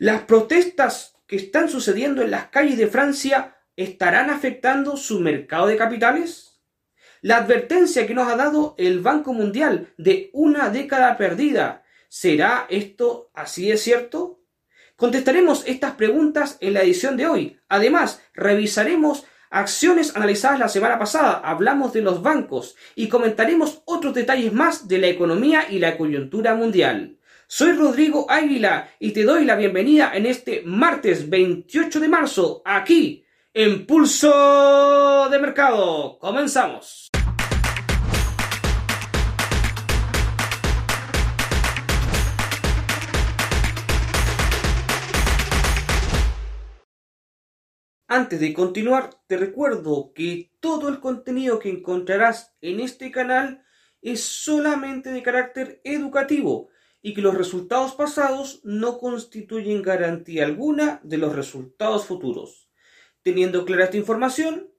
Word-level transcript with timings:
Las 0.00 0.22
protestas 0.22 1.18
que 1.26 1.36
están 1.36 1.68
sucediendo 1.68 2.22
en 2.22 2.30
las 2.30 2.46
calles 2.46 2.78
de 2.78 2.86
Francia 2.86 3.58
estarán 3.76 4.30
afectando 4.30 4.96
su 4.96 5.20
mercado 5.20 5.66
de 5.66 5.76
capitales? 5.76 6.62
La 7.20 7.36
advertencia 7.36 8.06
que 8.06 8.14
nos 8.14 8.26
ha 8.26 8.34
dado 8.34 8.74
el 8.78 9.00
Banco 9.00 9.34
Mundial 9.34 9.92
de 9.98 10.30
una 10.32 10.70
década 10.70 11.18
perdida, 11.18 11.84
¿será 12.08 12.66
esto 12.70 13.30
así 13.34 13.68
de 13.68 13.76
cierto? 13.76 14.40
Contestaremos 14.96 15.64
estas 15.66 15.96
preguntas 15.96 16.56
en 16.62 16.72
la 16.72 16.82
edición 16.82 17.18
de 17.18 17.26
hoy. 17.26 17.60
Además, 17.68 18.22
revisaremos 18.32 19.26
acciones 19.50 20.16
analizadas 20.16 20.60
la 20.60 20.70
semana 20.70 20.98
pasada, 20.98 21.42
hablamos 21.44 21.92
de 21.92 22.00
los 22.00 22.22
bancos 22.22 22.74
y 22.94 23.08
comentaremos 23.08 23.82
otros 23.84 24.14
detalles 24.14 24.50
más 24.50 24.88
de 24.88 24.96
la 24.96 25.08
economía 25.08 25.66
y 25.68 25.78
la 25.78 25.98
coyuntura 25.98 26.54
mundial. 26.54 27.19
Soy 27.52 27.72
Rodrigo 27.72 28.30
Águila 28.30 28.94
y 29.00 29.10
te 29.10 29.24
doy 29.24 29.44
la 29.44 29.56
bienvenida 29.56 30.12
en 30.14 30.24
este 30.24 30.62
martes 30.64 31.28
28 31.28 31.98
de 31.98 32.08
marzo 32.08 32.62
aquí 32.64 33.24
en 33.52 33.86
Pulso 33.86 35.28
de 35.28 35.36
Mercado. 35.40 36.16
Comenzamos. 36.20 37.10
Antes 48.06 48.38
de 48.38 48.54
continuar, 48.54 49.10
te 49.26 49.36
recuerdo 49.36 50.12
que 50.14 50.52
todo 50.60 50.88
el 50.88 51.00
contenido 51.00 51.58
que 51.58 51.70
encontrarás 51.70 52.54
en 52.60 52.78
este 52.78 53.10
canal 53.10 53.64
es 54.00 54.22
solamente 54.22 55.10
de 55.10 55.20
carácter 55.24 55.80
educativo 55.82 56.70
y 57.02 57.14
que 57.14 57.22
los 57.22 57.36
resultados 57.36 57.92
pasados 57.94 58.60
no 58.64 58.98
constituyen 58.98 59.82
garantía 59.82 60.44
alguna 60.44 61.00
de 61.02 61.18
los 61.18 61.34
resultados 61.34 62.04
futuros. 62.06 62.68
Teniendo 63.22 63.64
clara 63.64 63.84
esta 63.84 63.96
información, 63.96 64.70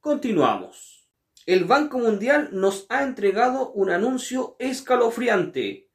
continuamos. 0.00 1.08
El 1.46 1.64
Banco 1.64 1.98
Mundial 1.98 2.50
nos 2.52 2.86
ha 2.88 3.02
entregado 3.02 3.70
un 3.72 3.90
anuncio 3.90 4.56
escalofriante, 4.58 5.88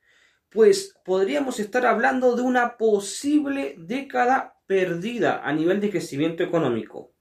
pues 0.50 0.96
podríamos 1.04 1.60
estar 1.60 1.86
hablando 1.86 2.36
de 2.36 2.42
una 2.42 2.78
posible 2.78 3.76
década 3.78 4.60
perdida 4.68 5.42
a 5.44 5.54
nivel 5.54 5.80
de 5.82 5.90
crecimiento 5.90 6.44
económico. 6.44 7.14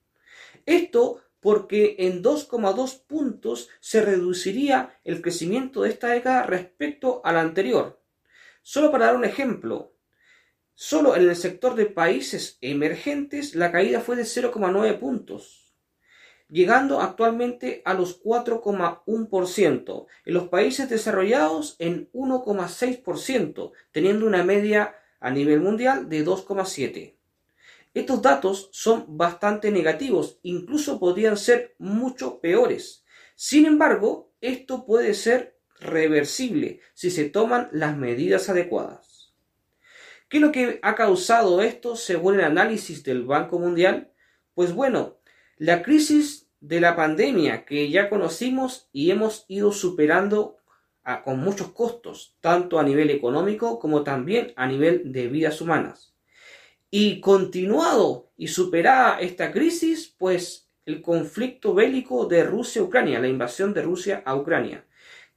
Esto 0.67 1.21
porque 1.41 1.97
en 1.99 2.23
2,2 2.23 3.07
puntos 3.07 3.69
se 3.81 4.03
reduciría 4.03 5.01
el 5.05 5.23
crecimiento 5.23 5.83
de 5.83 5.91
esta 5.91 6.09
década 6.09 6.43
respecto 6.43 7.23
a 7.25 7.33
la 7.33 7.41
anterior. 7.41 8.00
Solo 8.63 8.91
para 8.91 9.07
dar 9.07 9.17
un 9.17 9.25
ejemplo, 9.25 9.95
solo 10.75 11.17
en 11.17 11.29
el 11.29 11.37
sector 11.37 11.75
de 11.75 11.87
países 11.87 12.59
emergentes 12.61 13.55
la 13.55 13.73
caída 13.73 14.01
fue 14.01 14.17
de 14.17 14.23
0,9 14.23 14.99
puntos, 14.99 15.75
llegando 16.49 17.01
actualmente 17.01 17.83
a 17.85 17.95
los 17.95 18.23
4,1%, 18.23 20.07
en 20.25 20.35
los 20.35 20.49
países 20.49 20.91
desarrollados 20.91 21.77
en 21.79 22.11
1,6%, 22.13 23.73
teniendo 23.93 24.27
una 24.27 24.45
media 24.45 24.97
a 25.21 25.31
nivel 25.31 25.61
mundial 25.61 26.09
de 26.09 26.25
2,7%. 26.25 27.15
Estos 27.93 28.23
datos 28.23 28.69
son 28.73 29.05
bastante 29.17 29.73
negativos, 29.73 30.39
incluso 30.43 31.01
podrían 31.01 31.37
ser 31.37 31.75
mucho 31.79 32.41
peores. 32.41 33.05
Sin 33.35 33.67
embargo, 33.67 34.31
esto 34.41 34.87
puede 34.87 35.13
ser 35.15 35.60
reversible 35.81 36.81
si 36.95 37.11
se 37.11 37.29
toman 37.29 37.69
las 37.73 37.97
medidas 37.97 38.49
adecuadas. 38.49 39.33
¿Qué 40.29 40.37
es 40.37 40.43
lo 40.43 40.53
que 40.53 40.79
ha 40.83 40.95
causado 40.95 41.61
esto 41.63 41.97
según 41.97 42.37
el 42.37 42.45
análisis 42.45 43.03
del 43.03 43.25
Banco 43.25 43.59
Mundial? 43.59 44.13
Pues 44.55 44.73
bueno, 44.73 45.19
la 45.57 45.83
crisis 45.83 46.49
de 46.61 46.81
la 46.81 46.95
pandemia 46.95 47.65
que 47.65 47.91
ya 47.91 48.09
conocimos 48.09 48.89
y 48.93 49.11
hemos 49.11 49.45
ido 49.49 49.73
superando 49.73 50.59
con 51.25 51.41
muchos 51.41 51.73
costos, 51.73 52.37
tanto 52.41 52.79
a 52.79 52.85
nivel 52.85 53.11
económico 53.11 53.79
como 53.81 54.05
también 54.05 54.53
a 54.57 54.67
nivel 54.67 55.13
de 55.13 55.27
vidas 55.27 55.61
humanas. 55.61 56.15
Y 56.91 57.21
continuado 57.21 58.31
y 58.37 58.49
superada 58.49 59.19
esta 59.21 59.51
crisis, 59.51 60.15
pues 60.19 60.71
el 60.87 61.03
conflicto 61.03 61.75
bélico 61.75 62.27
de 62.27 62.45
Rusia-Ucrania, 62.45 63.21
la 63.21 63.29
invasión 63.29 63.75
de 63.75 63.83
Rusia 63.83 64.23
a 64.25 64.37
Ucrania, 64.37 64.85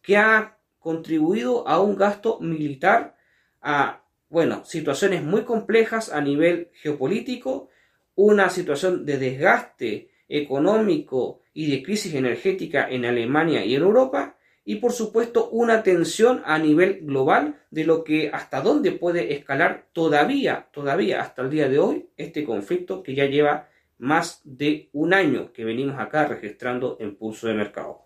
que 0.03 0.17
ha 0.17 0.59
contribuido 0.77 1.67
a 1.67 1.79
un 1.79 1.95
gasto 1.95 2.39
militar, 2.41 3.15
a, 3.61 4.03
bueno, 4.29 4.65
situaciones 4.65 5.23
muy 5.23 5.43
complejas 5.43 6.11
a 6.11 6.21
nivel 6.21 6.69
geopolítico, 6.73 7.69
una 8.15 8.49
situación 8.49 9.05
de 9.05 9.17
desgaste 9.17 10.11
económico 10.27 11.41
y 11.53 11.71
de 11.71 11.81
crisis 11.81 12.13
energética 12.13 12.87
en 12.89 13.05
Alemania 13.05 13.65
y 13.65 13.75
en 13.75 13.81
Europa, 13.81 14.37
y 14.65 14.75
por 14.75 14.91
supuesto 14.91 15.49
una 15.49 15.83
tensión 15.83 16.41
a 16.45 16.57
nivel 16.59 16.99
global 17.01 17.61
de 17.71 17.85
lo 17.85 18.03
que 18.03 18.29
hasta 18.31 18.61
dónde 18.61 18.91
puede 18.91 19.33
escalar 19.33 19.87
todavía, 19.93 20.69
todavía 20.71 21.21
hasta 21.21 21.41
el 21.41 21.49
día 21.49 21.67
de 21.69 21.79
hoy 21.79 22.09
este 22.17 22.43
conflicto 22.43 23.03
que 23.03 23.15
ya 23.15 23.25
lleva 23.25 23.69
más 23.97 24.41
de 24.43 24.89
un 24.93 25.13
año 25.13 25.51
que 25.53 25.65
venimos 25.65 25.99
acá 25.99 26.25
registrando 26.25 26.97
en 26.99 27.15
pulso 27.15 27.47
de 27.47 27.53
mercado. 27.53 28.02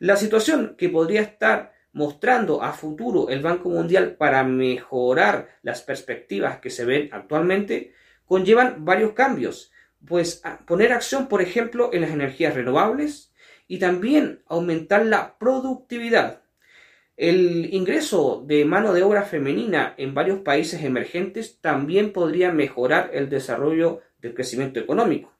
La 0.00 0.16
situación 0.16 0.76
que 0.78 0.88
podría 0.88 1.20
estar 1.20 1.74
mostrando 1.92 2.62
a 2.62 2.72
futuro 2.72 3.28
el 3.28 3.42
Banco 3.42 3.68
Mundial 3.68 4.16
para 4.16 4.42
mejorar 4.44 5.58
las 5.60 5.82
perspectivas 5.82 6.58
que 6.58 6.70
se 6.70 6.86
ven 6.86 7.10
actualmente 7.12 7.92
conllevan 8.24 8.86
varios 8.86 9.12
cambios, 9.12 9.72
pues 10.06 10.42
poner 10.66 10.94
acción, 10.94 11.28
por 11.28 11.42
ejemplo, 11.42 11.90
en 11.92 12.00
las 12.00 12.12
energías 12.12 12.54
renovables 12.54 13.34
y 13.68 13.78
también 13.78 14.42
aumentar 14.46 15.04
la 15.04 15.36
productividad. 15.36 16.44
El 17.18 17.74
ingreso 17.74 18.42
de 18.46 18.64
mano 18.64 18.94
de 18.94 19.02
obra 19.02 19.24
femenina 19.24 19.92
en 19.98 20.14
varios 20.14 20.38
países 20.38 20.82
emergentes 20.82 21.60
también 21.60 22.14
podría 22.14 22.52
mejorar 22.52 23.10
el 23.12 23.28
desarrollo 23.28 24.00
del 24.18 24.32
crecimiento 24.32 24.80
económico. 24.80 25.36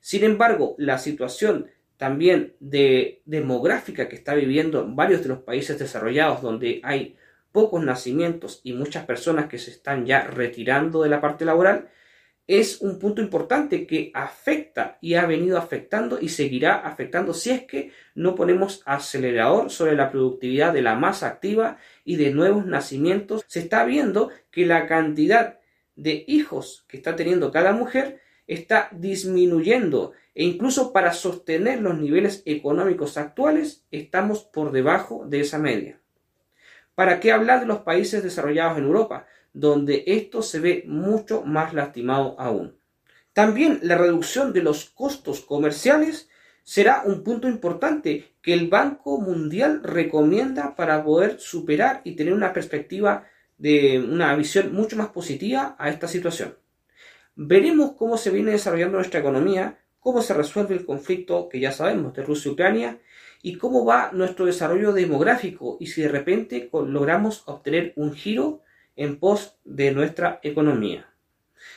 Sin 0.00 0.24
embargo, 0.24 0.74
la 0.78 0.96
situación 0.96 1.70
también 2.00 2.56
de 2.60 3.20
demográfica 3.26 4.08
que 4.08 4.16
está 4.16 4.32
viviendo 4.34 4.82
en 4.82 4.96
varios 4.96 5.22
de 5.22 5.28
los 5.28 5.40
países 5.40 5.78
desarrollados 5.78 6.40
donde 6.40 6.80
hay 6.82 7.18
pocos 7.52 7.84
nacimientos 7.84 8.62
y 8.64 8.72
muchas 8.72 9.04
personas 9.04 9.50
que 9.50 9.58
se 9.58 9.70
están 9.70 10.06
ya 10.06 10.22
retirando 10.22 11.02
de 11.02 11.10
la 11.10 11.20
parte 11.20 11.44
laboral, 11.44 11.90
es 12.46 12.80
un 12.80 12.98
punto 12.98 13.20
importante 13.20 13.86
que 13.86 14.10
afecta 14.14 14.96
y 15.02 15.12
ha 15.12 15.26
venido 15.26 15.58
afectando 15.58 16.18
y 16.18 16.30
seguirá 16.30 16.76
afectando 16.76 17.34
si 17.34 17.50
es 17.50 17.64
que 17.64 17.92
no 18.14 18.34
ponemos 18.34 18.82
acelerador 18.86 19.68
sobre 19.68 19.94
la 19.94 20.10
productividad 20.10 20.72
de 20.72 20.80
la 20.80 20.94
masa 20.94 21.26
activa 21.26 21.76
y 22.02 22.16
de 22.16 22.30
nuevos 22.30 22.64
nacimientos. 22.64 23.44
Se 23.46 23.60
está 23.60 23.84
viendo 23.84 24.30
que 24.50 24.64
la 24.64 24.86
cantidad 24.86 25.60
de 25.96 26.24
hijos 26.26 26.86
que 26.88 26.96
está 26.96 27.14
teniendo 27.14 27.52
cada 27.52 27.74
mujer 27.74 28.22
está 28.46 28.88
disminuyendo 28.90 30.12
e 30.34 30.44
incluso 30.44 30.92
para 30.92 31.12
sostener 31.12 31.80
los 31.80 31.98
niveles 31.98 32.42
económicos 32.46 33.16
actuales 33.16 33.84
estamos 33.90 34.44
por 34.44 34.72
debajo 34.72 35.26
de 35.26 35.40
esa 35.40 35.58
media. 35.58 36.00
¿Para 36.94 37.20
qué 37.20 37.32
hablar 37.32 37.60
de 37.60 37.66
los 37.66 37.80
países 37.80 38.22
desarrollados 38.22 38.78
en 38.78 38.84
Europa, 38.84 39.26
donde 39.52 40.04
esto 40.06 40.42
se 40.42 40.60
ve 40.60 40.84
mucho 40.86 41.42
más 41.42 41.74
lastimado 41.74 42.38
aún? 42.38 42.76
También 43.32 43.80
la 43.82 43.96
reducción 43.96 44.52
de 44.52 44.62
los 44.62 44.90
costos 44.90 45.40
comerciales 45.40 46.28
será 46.62 47.02
un 47.04 47.24
punto 47.24 47.48
importante 47.48 48.34
que 48.42 48.52
el 48.52 48.68
Banco 48.68 49.20
Mundial 49.20 49.82
recomienda 49.82 50.76
para 50.76 51.02
poder 51.02 51.40
superar 51.40 52.00
y 52.04 52.16
tener 52.16 52.32
una 52.32 52.52
perspectiva 52.52 53.24
de 53.58 53.98
una 53.98 54.34
visión 54.36 54.72
mucho 54.72 54.96
más 54.96 55.08
positiva 55.08 55.76
a 55.78 55.90
esta 55.90 56.08
situación. 56.08 56.56
Veremos 57.34 57.92
cómo 57.92 58.16
se 58.16 58.30
viene 58.30 58.52
desarrollando 58.52 58.98
nuestra 58.98 59.20
economía, 59.20 59.79
cómo 60.00 60.22
se 60.22 60.34
resuelve 60.34 60.74
el 60.74 60.84
conflicto 60.84 61.48
que 61.48 61.60
ya 61.60 61.72
sabemos 61.72 62.14
de 62.14 62.22
Rusia 62.22 62.48
y 62.48 62.52
Ucrania 62.52 62.98
y 63.42 63.56
cómo 63.56 63.84
va 63.84 64.10
nuestro 64.12 64.46
desarrollo 64.46 64.92
demográfico 64.92 65.76
y 65.80 65.86
si 65.86 66.02
de 66.02 66.08
repente 66.08 66.68
logramos 66.72 67.42
obtener 67.46 67.92
un 67.96 68.12
giro 68.12 68.62
en 68.96 69.18
pos 69.18 69.58
de 69.64 69.92
nuestra 69.92 70.40
economía. 70.42 71.10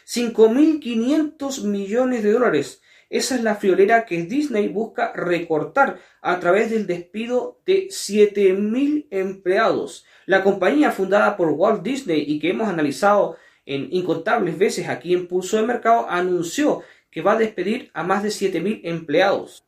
5.500 0.08 1.64
millones 1.64 2.24
de 2.24 2.32
dólares. 2.32 2.82
Esa 3.10 3.36
es 3.36 3.44
la 3.44 3.56
friolera 3.56 4.06
que 4.06 4.24
Disney 4.24 4.70
busca 4.70 5.14
recortar 5.14 6.00
a 6.22 6.40
través 6.40 6.72
del 6.72 6.88
despido 6.88 7.60
de 7.66 7.88
7.000 7.88 9.08
empleados. 9.12 10.06
La 10.26 10.44
compañía 10.44 10.92
fundada 10.92 11.38
por 11.38 11.50
Walt 11.50 11.84
Disney 11.84 12.24
y 12.28 12.40
que 12.40 12.50
hemos 12.50 12.68
analizado 12.68 13.38
en 13.66 13.88
incontables 13.92 14.58
veces 14.58 14.90
aquí 14.90 15.14
en 15.14 15.28
Pulso 15.28 15.58
de 15.58 15.64
Mercado, 15.64 16.08
anunció 16.10 16.82
que 17.14 17.22
va 17.22 17.34
a 17.34 17.38
despedir 17.38 17.92
a 17.94 18.04
más 18.04 18.24
de 18.24 18.30
7.000 18.30 18.82
empleados. 18.86 19.66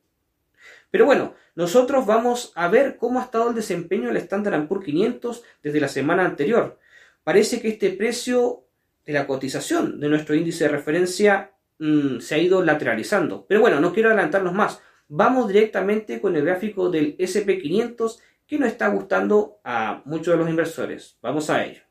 Pero 0.90 1.06
bueno, 1.06 1.34
nosotros 1.54 2.04
vamos 2.04 2.52
a 2.56 2.68
ver 2.68 2.96
cómo 2.96 3.20
ha 3.20 3.24
estado 3.24 3.50
el 3.50 3.54
desempeño 3.54 4.08
del 4.08 4.16
Standard 4.16 4.66
Poor's 4.66 4.84
500 4.84 5.44
desde 5.62 5.80
la 5.80 5.88
semana 5.88 6.24
anterior. 6.24 6.78
Parece 7.22 7.60
que 7.60 7.68
este 7.68 7.90
precio 7.90 8.64
de 9.04 9.12
la 9.12 9.26
cotización 9.26 10.00
de 10.00 10.08
nuestro 10.08 10.34
índice 10.34 10.64
de 10.64 10.70
referencia 10.70 11.52
mm, 11.78 12.18
se 12.18 12.34
ha 12.34 12.38
ido 12.38 12.62
lateralizando. 12.62 13.46
Pero 13.48 13.60
bueno, 13.60 13.78
no 13.80 13.92
quiero 13.92 14.08
adelantarnos 14.08 14.52
más. 14.52 14.80
Vamos 15.08 15.46
directamente 15.46 16.20
con 16.20 16.34
el 16.34 16.44
gráfico 16.44 16.90
del 16.90 17.16
SP500 17.16 18.18
que 18.46 18.58
no 18.58 18.66
está 18.66 18.88
gustando 18.88 19.60
a 19.62 20.02
muchos 20.04 20.34
de 20.34 20.38
los 20.38 20.50
inversores. 20.50 21.16
Vamos 21.22 21.48
a 21.48 21.64
ello. 21.64 21.85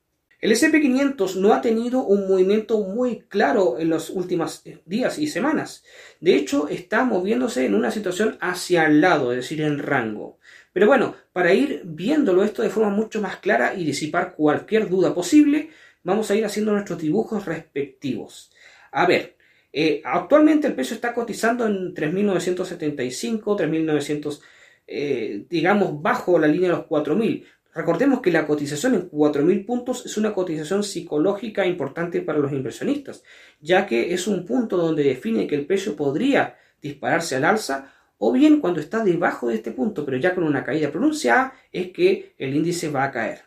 El 0.45 0.51
SP500 0.51 1.38
no 1.38 1.56
ha 1.56 1.62
tenido 1.62 2.03
un 2.06 2.27
movimiento 2.27 2.80
muy 2.81 3.21
claro 3.21 3.80
en 3.80 3.89
los 3.89 4.12
últimos 4.12 4.62
días 4.86 5.18
y 5.18 5.25
semanas. 5.25 5.83
De 6.19 6.36
hecho, 6.36 6.68
está 6.69 7.03
moviéndose 7.03 7.65
en 7.65 7.74
una 7.74 7.89
situación 7.89 8.38
hacia 8.39 8.86
el 8.86 9.01
lado, 9.01 9.31
es 9.31 9.38
decir, 9.38 9.62
en 9.62 9.80
rango. 9.80 10.38
Pero 10.71 10.86
bueno, 10.86 11.15
para 11.33 11.51
ir 11.56 11.81
viéndolo 11.83 12.44
esto 12.44 12.62
de 12.62 12.69
forma 12.69 12.92
mucho 12.92 13.24
más 13.24 13.38
clara 13.38 13.74
y 13.74 13.86
disipar 13.86 14.36
cualquier 14.36 14.88
duda 14.88 15.15
posible, 15.15 15.71
vamos 16.03 16.30
a 16.30 16.36
ir 16.36 16.45
haciendo 16.45 16.74
nuestros 16.74 17.01
dibujos 17.01 17.44
respectivos. 17.47 18.51
A 18.92 19.07
ver, 19.07 19.38
eh, 19.74 20.03
actualmente 20.06 20.68
el 20.68 20.75
precio 20.75 20.94
está 20.94 21.15
cotizando 21.15 21.65
en 21.65 21.95
3.975, 21.95 23.42
3.900, 23.57 24.42
eh, 24.86 25.45
digamos, 25.50 26.00
bajo 26.03 26.38
la 26.38 26.45
línea 26.45 26.69
de 26.69 26.75
los 26.75 26.86
4.000. 26.86 27.45
Recordemos 27.75 28.22
que 28.22 28.31
la 28.31 28.48
cotización 28.48 28.95
en 28.95 29.12
4.000 29.12 29.66
puntos 29.66 30.06
es 30.06 30.16
una 30.16 30.33
cotización 30.33 30.81
psicológica 30.81 31.66
importante 31.66 32.22
para 32.22 32.39
los 32.39 32.54
inversionistas, 32.54 33.22
ya 33.60 33.86
que 33.86 34.13
es 34.13 34.27
un 34.27 34.45
punto 34.45 34.77
donde 34.77 35.04
define 35.04 35.45
que 35.45 35.56
el 35.56 35.66
precio 35.66 35.94
podría 35.94 36.57
dispararse 36.81 37.36
al 37.36 37.44
alza 37.44 37.92
o 38.18 38.31
bien 38.31 38.62
cuando 38.62 38.80
está 38.80 39.04
debajo 39.04 39.50
de 39.50 39.56
este 39.56 39.72
punto, 39.72 40.06
pero 40.06 40.16
ya 40.16 40.33
con 40.33 40.45
una 40.45 40.63
caída 40.63 40.89
pronunciada, 40.89 41.54
es 41.74 41.92
que 41.92 42.33
el 42.38 42.56
índice 42.56 42.89
va 42.89 43.04
a 43.04 43.12
caer. 43.12 43.42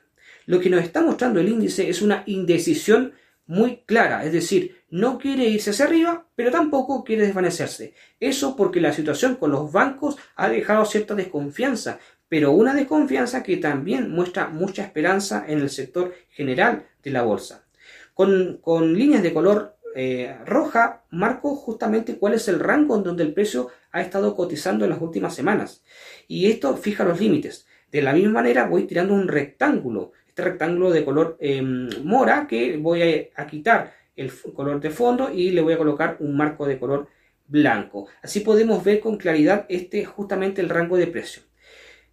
Lo 0.45 0.61
que 0.61 0.69
nos 0.69 0.85
está 0.85 1.01
mostrando 1.01 1.41
el 1.41 1.49
índice 1.49 1.89
es 1.89 2.03
una 2.03 2.23
indecisión 2.27 3.15
muy 3.47 3.79
clara, 3.87 4.27
es 4.27 4.33
decir, 4.33 4.83
no 4.91 5.19
quiere 5.19 5.45
irse 5.47 5.71
hacia 5.71 5.87
arriba, 5.87 6.27
pero 6.35 6.51
tampoco 6.51 7.03
quiere 7.03 7.25
desvanecerse. 7.25 7.95
Eso 8.21 8.57
porque 8.57 8.79
la 8.79 8.93
situación 8.93 9.37
con 9.37 9.51
los 9.51 9.73
bancos 9.73 10.19
ha 10.37 10.51
dejado 10.51 10.85
cierta 10.85 11.15
desconfianza, 11.15 11.99
pero 12.29 12.53
una 12.53 12.75
desconfianza 12.75 13.43
que 13.43 13.57
también 13.57 14.11
muestra 14.11 14.49
mucha 14.49 14.83
esperanza 14.83 15.45
en 15.47 15.61
el 15.61 15.71
sector 15.71 16.15
general 16.31 16.87
de 17.03 17.11
la 17.11 17.23
bolsa. 17.23 17.67
Con, 18.15 18.61
líneas 18.95 19.23
de 19.23 19.33
color 19.33 19.77
eh, 19.95 20.37
roja 20.45 21.05
marco 21.11 21.55
justamente 21.55 22.19
cuál 22.19 22.35
es 22.35 22.49
el 22.49 22.61
rango 22.61 22.97
en 22.97 23.05
donde 23.05 23.23
el 23.23 23.33
precio 23.33 23.69
ha 23.93 24.01
estado 24.01 24.35
cotizando 24.35 24.85
en 24.85 24.91
las 24.91 25.01
últimas 25.01 25.35
semanas. 25.35 25.85
Y 26.27 26.51
esto 26.51 26.77
fija 26.77 27.05
los 27.05 27.21
límites. 27.21 27.67
De 27.91 28.03
la 28.03 28.13
misma 28.13 28.33
manera 28.33 28.67
voy 28.67 28.85
tirando 28.85 29.15
un 29.15 29.29
rectángulo, 29.29 30.13
este 30.27 30.43
rectángulo 30.43 30.91
de 30.91 31.05
color 31.05 31.37
em, 31.41 31.89
mora 32.05 32.47
que 32.47 32.77
voy 32.77 33.31
a 33.35 33.47
quitar 33.47 33.95
el 34.15 34.33
color 34.53 34.81
de 34.81 34.91
fondo 34.91 35.33
y 35.33 35.51
le 35.51 35.63
voy 35.63 35.73
a 35.73 35.79
colocar 35.79 36.17
un 36.21 36.37
marco 36.37 36.67
de 36.67 36.79
color 36.79 37.09
blanco. 37.47 38.09
Así 38.23 38.41
podemos 38.41 38.85
ver 38.85 39.01
con 39.01 39.17
claridad 39.17 39.65
este 39.69 40.05
justamente 40.05 40.61
el 40.61 40.69
rango 40.69 40.97
de 40.97 41.07
precio. 41.07 41.48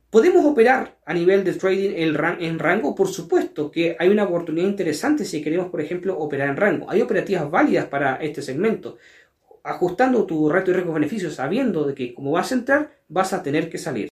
¿Podemos 0.10 0.46
operar 0.46 0.98
a 1.06 1.13
nivel 1.13 1.44
de 1.44 1.54
trading 1.54 1.92
en 1.96 2.60
rango? 2.60 2.96
Por 2.96 3.10
supuesto 3.10 3.69
que 3.69 3.98
hay 4.00 4.07
una 4.07 4.24
oportunidad 4.24 4.68
interesante 4.68 5.25
si 5.25 5.42
queremos, 5.42 5.69
por 5.69 5.81
ejemplo, 5.81 6.18
operar 6.18 6.50
en 6.50 6.57
rango. 6.57 6.90
Hay 6.90 7.02
operativas 7.02 7.50
válidas 7.52 7.86
para 7.88 8.16
este 8.18 8.42
segmento. 8.42 8.98
Ajustando 9.63 10.25
tu 10.25 10.48
reto 10.50 10.72
y 10.72 10.75
riesgo 10.75 10.94
beneficios, 10.94 11.36
sabiendo 11.36 11.86
de 11.86 11.96
que 11.96 12.13
como 12.13 12.31
vas 12.31 12.52
a 12.52 12.56
entrar, 12.56 12.92
vas 13.10 13.34
a 13.34 13.44
tener 13.44 13.69
que 13.69 13.78
salir. 13.78 14.10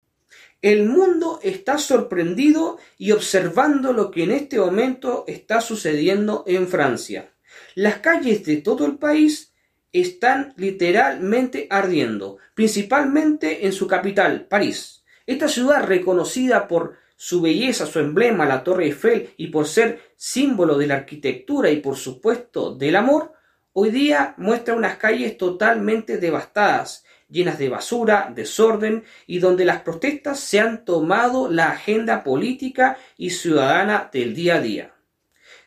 El 0.62 0.86
mundo 0.86 1.40
está 1.44 1.78
sorprendido 1.78 2.80
y 2.98 3.12
observando 3.12 3.94
lo 3.94 4.12
que 4.12 4.24
en 4.24 4.31
este 4.31 4.57
momento 4.57 5.25
está 5.28 5.62
sucediendo 5.62 6.44
en 6.48 6.68
Francia. 6.68 7.34
Las 7.75 8.00
calles 8.00 8.44
de 8.45 8.57
todo 8.57 8.86
el 8.86 8.98
país 8.98 9.54
están 9.92 10.54
literalmente 10.57 11.68
ardiendo, 11.69 12.38
principalmente 12.56 13.66
en 13.66 13.74
su 13.74 13.88
capital, 13.88 14.48
París. 14.48 15.02
Esta 15.25 15.47
ciudad 15.47 15.85
reconocida 15.85 16.67
por 16.67 16.97
su 17.15 17.41
belleza, 17.41 17.85
su 17.85 17.99
emblema, 17.99 18.45
la 18.45 18.63
Torre 18.63 18.85
Eiffel, 18.85 19.29
y 19.37 19.47
por 19.47 19.67
ser 19.67 20.13
símbolo 20.17 20.77
de 20.77 20.87
la 20.87 20.95
arquitectura 20.95 21.69
y 21.69 21.77
por 21.77 21.95
supuesto 21.95 22.75
del 22.75 22.97
amor, 22.97 23.31
hoy 23.71 23.89
día 23.91 24.33
muestra 24.37 24.75
unas 24.75 24.97
calles 24.97 25.37
totalmente 25.37 26.17
devastadas, 26.17 27.05
llenas 27.29 27.57
de 27.57 27.69
basura, 27.69 28.31
desorden 28.35 29.05
y 29.25 29.39
donde 29.39 29.63
las 29.63 29.81
protestas 29.81 30.39
se 30.39 30.59
han 30.59 30.83
tomado 30.83 31.49
la 31.49 31.69
agenda 31.69 32.23
política 32.23 32.97
y 33.17 33.29
ciudadana 33.29 34.09
del 34.11 34.35
día 34.35 34.55
a 34.55 34.61
día. 34.61 34.93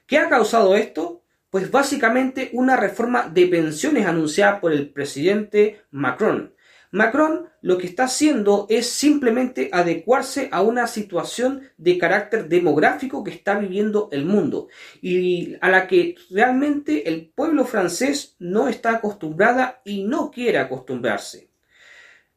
¿Qué 0.06 0.18
ha 0.18 0.28
causado 0.28 0.76
esto? 0.76 1.22
Pues 1.48 1.70
básicamente 1.70 2.50
una 2.52 2.76
reforma 2.76 3.28
de 3.28 3.46
pensiones 3.46 4.06
anunciada 4.06 4.60
por 4.60 4.72
el 4.72 4.90
presidente 4.90 5.80
Macron, 5.90 6.54
Macron 6.96 7.50
lo 7.60 7.76
que 7.76 7.86
está 7.86 8.04
haciendo 8.04 8.66
es 8.70 8.88
simplemente 8.88 9.68
adecuarse 9.70 10.48
a 10.50 10.62
una 10.62 10.86
situación 10.86 11.68
de 11.76 11.98
carácter 11.98 12.48
demográfico 12.48 13.22
que 13.22 13.32
está 13.32 13.58
viviendo 13.58 14.08
el 14.12 14.24
mundo 14.24 14.68
y 15.02 15.56
a 15.60 15.68
la 15.68 15.88
que 15.88 16.14
realmente 16.30 17.06
el 17.06 17.28
pueblo 17.28 17.66
francés 17.66 18.34
no 18.38 18.66
está 18.66 18.92
acostumbrada 18.92 19.82
y 19.84 20.04
no 20.04 20.30
quiere 20.30 20.56
acostumbrarse. 20.56 21.50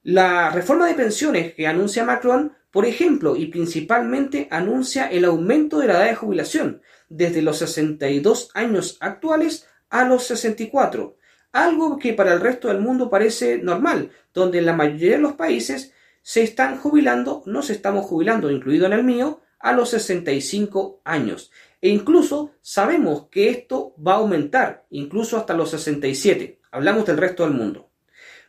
La 0.03 0.49
reforma 0.49 0.87
de 0.87 0.95
pensiones 0.95 1.53
que 1.53 1.65
anuncia 1.65 2.03
Macron, 2.03 2.51
por 2.69 2.85
ejemplo, 2.85 3.37
y 3.37 3.45
principalmente 3.45 4.49
anuncia 4.51 5.07
el 5.07 5.23
aumento 5.23 5.79
de 5.79 5.87
la 5.87 5.93
edad 5.93 6.05
de 6.07 6.15
jubilación 6.15 6.81
desde 7.07 7.41
los 7.41 7.59
62 7.59 8.51
años 8.55 8.97
actuales 8.99 9.67
a 9.89 10.03
los 10.03 10.25
64 10.25 11.15
algo 11.51 11.97
que 11.97 12.13
para 12.13 12.33
el 12.33 12.41
resto 12.41 12.67
del 12.67 12.79
mundo 12.79 13.09
parece 13.09 13.57
normal, 13.57 14.11
donde 14.33 14.59
en 14.59 14.65
la 14.65 14.73
mayoría 14.73 15.17
de 15.17 15.21
los 15.21 15.33
países 15.33 15.93
se 16.21 16.43
están 16.43 16.77
jubilando, 16.77 17.43
nos 17.45 17.69
estamos 17.69 18.05
jubilando, 18.05 18.51
incluido 18.51 18.85
en 18.85 18.93
el 18.93 19.03
mío, 19.03 19.41
a 19.59 19.73
los 19.73 19.89
65 19.89 21.01
años. 21.03 21.51
E 21.81 21.89
incluso 21.89 22.51
sabemos 22.61 23.27
que 23.29 23.49
esto 23.49 23.95
va 23.95 24.13
a 24.13 24.17
aumentar, 24.17 24.85
incluso 24.89 25.37
hasta 25.37 25.53
los 25.53 25.71
67. 25.71 26.59
Hablamos 26.71 27.05
del 27.05 27.17
resto 27.17 27.43
del 27.43 27.53
mundo. 27.53 27.89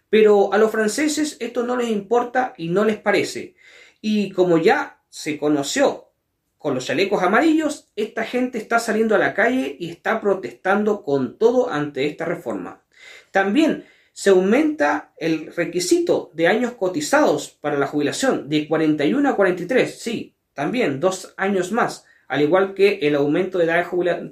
Pero 0.08 0.52
a 0.52 0.58
los 0.58 0.72
franceses 0.72 1.36
esto 1.40 1.62
no 1.62 1.76
les 1.76 1.88
importa 1.88 2.54
y 2.56 2.68
no 2.68 2.84
les 2.84 2.98
parece. 2.98 3.54
Y 4.00 4.32
como 4.32 4.58
ya 4.58 5.00
se 5.08 5.38
conoció 5.38 6.08
con 6.58 6.74
los 6.74 6.84
chalecos 6.84 7.22
amarillos, 7.22 7.88
esta 7.96 8.24
gente 8.24 8.58
está 8.58 8.78
saliendo 8.78 9.14
a 9.14 9.18
la 9.18 9.32
calle 9.34 9.76
y 9.78 9.90
está 9.90 10.20
protestando 10.20 11.02
con 11.02 11.38
todo 11.38 11.70
ante 11.70 12.06
esta 12.06 12.24
reforma. 12.24 12.82
También 13.30 13.84
se 14.12 14.30
aumenta 14.30 15.12
el 15.16 15.54
requisito 15.54 16.30
de 16.34 16.48
años 16.48 16.72
cotizados 16.72 17.48
para 17.48 17.78
la 17.78 17.86
jubilación 17.86 18.48
de 18.48 18.66
41 18.68 19.28
a 19.28 19.36
43, 19.36 19.98
sí, 19.98 20.34
también 20.52 21.00
dos 21.00 21.32
años 21.36 21.72
más, 21.72 22.04
al 22.28 22.42
igual 22.42 22.74
que 22.74 22.98
el 23.02 23.14
aumento 23.14 23.58
de 23.58 23.64
edad 23.64 23.86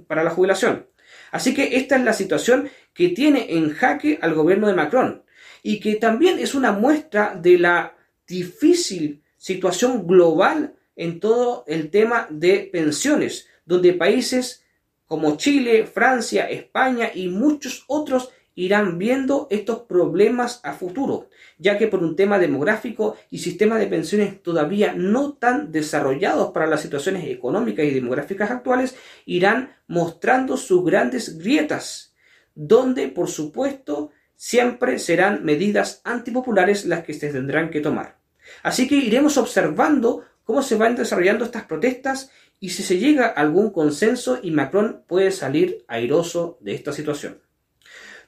para 0.06 0.24
la 0.24 0.30
jubilación. 0.30 0.86
Así 1.30 1.54
que 1.54 1.76
esta 1.76 1.96
es 1.96 2.02
la 2.02 2.12
situación 2.12 2.70
que 2.92 3.08
tiene 3.08 3.54
en 3.54 3.70
jaque 3.70 4.18
al 4.20 4.34
gobierno 4.34 4.66
de 4.66 4.74
Macron 4.74 5.22
y 5.62 5.80
que 5.80 5.96
también 5.96 6.38
es 6.38 6.54
una 6.54 6.72
muestra 6.72 7.34
de 7.40 7.58
la 7.58 7.94
difícil 8.26 9.22
situación 9.36 10.06
global 10.06 10.74
en 10.96 11.20
todo 11.20 11.64
el 11.66 11.90
tema 11.90 12.26
de 12.30 12.68
pensiones, 12.72 13.48
donde 13.64 13.92
países 13.92 14.64
como 15.06 15.36
Chile, 15.36 15.86
Francia, 15.86 16.50
España 16.50 17.10
y 17.14 17.28
muchos 17.28 17.84
otros 17.86 18.30
irán 18.58 18.98
viendo 18.98 19.46
estos 19.50 19.82
problemas 19.82 20.60
a 20.64 20.72
futuro, 20.72 21.28
ya 21.58 21.78
que 21.78 21.86
por 21.86 22.02
un 22.02 22.16
tema 22.16 22.40
demográfico 22.40 23.16
y 23.30 23.38
sistema 23.38 23.78
de 23.78 23.86
pensiones 23.86 24.42
todavía 24.42 24.94
no 24.94 25.34
tan 25.34 25.70
desarrollados 25.70 26.50
para 26.50 26.66
las 26.66 26.80
situaciones 26.80 27.24
económicas 27.28 27.86
y 27.86 27.90
demográficas 27.90 28.50
actuales, 28.50 28.96
irán 29.26 29.76
mostrando 29.86 30.56
sus 30.56 30.84
grandes 30.84 31.38
grietas, 31.38 32.16
donde 32.56 33.06
por 33.06 33.28
supuesto 33.28 34.10
siempre 34.34 34.98
serán 34.98 35.44
medidas 35.44 36.00
antipopulares 36.02 36.84
las 36.84 37.04
que 37.04 37.14
se 37.14 37.28
tendrán 37.28 37.70
que 37.70 37.80
tomar. 37.80 38.18
Así 38.64 38.88
que 38.88 38.96
iremos 38.96 39.36
observando 39.36 40.24
cómo 40.42 40.62
se 40.62 40.74
van 40.74 40.96
desarrollando 40.96 41.44
estas 41.44 41.62
protestas 41.62 42.32
y 42.58 42.70
si 42.70 42.82
se 42.82 42.98
llega 42.98 43.26
a 43.26 43.40
algún 43.40 43.70
consenso 43.70 44.40
y 44.42 44.50
Macron 44.50 45.04
puede 45.06 45.30
salir 45.30 45.84
airoso 45.86 46.58
de 46.60 46.74
esta 46.74 46.92
situación. 46.92 47.40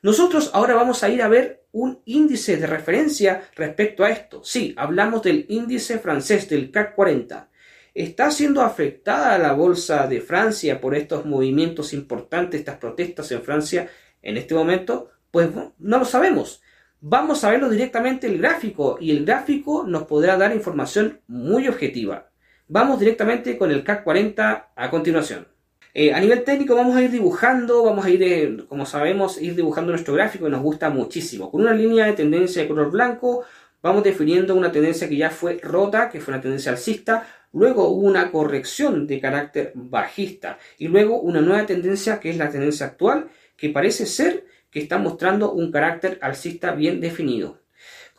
Nosotros 0.02 0.50
ahora 0.54 0.74
vamos 0.74 1.02
a 1.02 1.10
ir 1.10 1.20
a 1.22 1.28
ver 1.28 1.64
un 1.72 2.00
índice 2.06 2.56
de 2.56 2.66
referencia 2.66 3.42
respecto 3.54 4.02
a 4.02 4.10
esto. 4.10 4.42
Sí, 4.42 4.74
hablamos 4.76 5.22
del 5.22 5.44
índice 5.48 5.98
francés, 5.98 6.48
del 6.48 6.70
CAC 6.70 6.94
40. 6.94 7.50
¿Está 7.92 8.30
siendo 8.30 8.62
afectada 8.62 9.36
la 9.38 9.52
bolsa 9.52 10.06
de 10.06 10.20
Francia 10.20 10.80
por 10.80 10.94
estos 10.94 11.26
movimientos 11.26 11.92
importantes, 11.92 12.60
estas 12.60 12.78
protestas 12.78 13.30
en 13.32 13.42
Francia 13.42 13.90
en 14.22 14.38
este 14.38 14.54
momento? 14.54 15.10
Pues 15.30 15.50
no 15.78 15.98
lo 15.98 16.04
sabemos. 16.04 16.62
Vamos 17.00 17.44
a 17.44 17.50
verlo 17.50 17.68
directamente 17.68 18.26
el 18.26 18.38
gráfico 18.38 18.96
y 19.00 19.10
el 19.10 19.24
gráfico 19.24 19.84
nos 19.86 20.04
podrá 20.04 20.36
dar 20.36 20.54
información 20.54 21.20
muy 21.26 21.68
objetiva. 21.68 22.30
Vamos 22.68 23.00
directamente 23.00 23.58
con 23.58 23.70
el 23.70 23.84
CAC 23.84 24.04
40 24.04 24.72
a 24.74 24.90
continuación. 24.90 25.48
Eh, 25.92 26.12
a 26.14 26.20
nivel 26.20 26.44
técnico 26.44 26.76
vamos 26.76 26.94
a 26.96 27.02
ir 27.02 27.10
dibujando, 27.10 27.82
vamos 27.82 28.04
a 28.04 28.10
ir, 28.10 28.22
eh, 28.22 28.56
como 28.68 28.86
sabemos, 28.86 29.40
ir 29.42 29.56
dibujando 29.56 29.90
nuestro 29.90 30.14
gráfico 30.14 30.46
y 30.46 30.50
nos 30.50 30.62
gusta 30.62 30.88
muchísimo. 30.90 31.50
Con 31.50 31.62
una 31.62 31.72
línea 31.74 32.06
de 32.06 32.12
tendencia 32.12 32.62
de 32.62 32.68
color 32.68 32.90
blanco 32.90 33.44
vamos 33.82 34.04
definiendo 34.04 34.54
una 34.54 34.70
tendencia 34.70 35.08
que 35.08 35.16
ya 35.16 35.30
fue 35.30 35.58
rota, 35.62 36.08
que 36.08 36.20
fue 36.20 36.34
una 36.34 36.42
tendencia 36.42 36.72
alcista, 36.72 37.26
luego 37.52 37.88
hubo 37.88 38.06
una 38.06 38.30
corrección 38.30 39.06
de 39.06 39.20
carácter 39.20 39.72
bajista 39.74 40.58
y 40.78 40.88
luego 40.88 41.20
una 41.20 41.40
nueva 41.40 41.66
tendencia 41.66 42.20
que 42.20 42.30
es 42.30 42.36
la 42.36 42.50
tendencia 42.50 42.86
actual, 42.86 43.28
que 43.56 43.70
parece 43.70 44.06
ser 44.06 44.44
que 44.70 44.80
está 44.80 44.98
mostrando 44.98 45.52
un 45.52 45.72
carácter 45.72 46.18
alcista 46.22 46.72
bien 46.72 47.00
definido. 47.00 47.59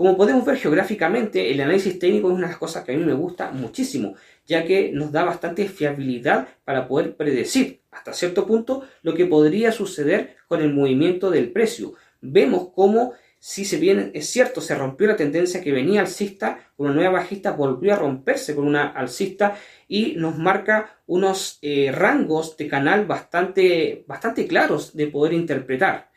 Como 0.02 0.18
podemos 0.18 0.44
ver 0.44 0.58
geográficamente, 0.58 1.52
el 1.52 1.62
análisis 1.62 2.00
técnico 2.00 2.30
es 2.30 2.34
una 2.34 2.48
de 2.48 2.54
las 2.54 2.58
cosas 2.58 2.84
que 2.84 2.92
a 2.92 2.98
mí 2.98 3.06
me 3.06 3.14
gusta 3.14 3.52
muchísimo, 3.52 4.16
ya 4.48 4.66
que 4.66 4.92
nos 4.92 5.12
da 5.12 5.24
bastante 5.24 5.68
fiabilidad 5.68 6.48
para 6.66 6.88
poder 6.88 7.16
predecir 7.16 7.82
hasta 7.92 8.12
cierto 8.12 8.48
punto 8.48 8.84
lo 9.04 9.14
que 9.14 9.28
podría 9.28 9.72
suceder 9.72 10.38
con 10.48 10.60
el 10.60 10.74
movimiento 10.74 11.30
del 11.30 11.52
precio. 11.52 11.94
Vemos 12.20 12.70
cómo 12.74 13.14
si 13.38 13.64
se 13.64 13.78
bien 13.78 14.10
es 14.16 14.26
cierto, 14.26 14.60
se 14.60 14.74
rompió 14.74 15.06
la 15.06 15.16
tendencia 15.16 15.62
que 15.62 15.72
venía 15.72 16.02
alcista, 16.02 16.72
una 16.78 16.94
nueva 16.94 17.20
bajista 17.20 17.52
volvió 17.52 17.94
a 17.94 17.98
romperse 17.98 18.56
con 18.56 18.66
una 18.66 18.88
alcista 18.88 19.56
y 19.88 20.14
nos 20.18 20.36
marca 20.36 20.98
unos 21.06 21.60
eh, 21.62 21.92
rangos 21.92 22.58
de 22.58 22.68
canal 22.68 23.06
bastante, 23.06 24.04
bastante 24.08 24.48
claros 24.48 24.96
de 24.96 25.08
poder 25.08 25.34
interpretar. 25.34 26.11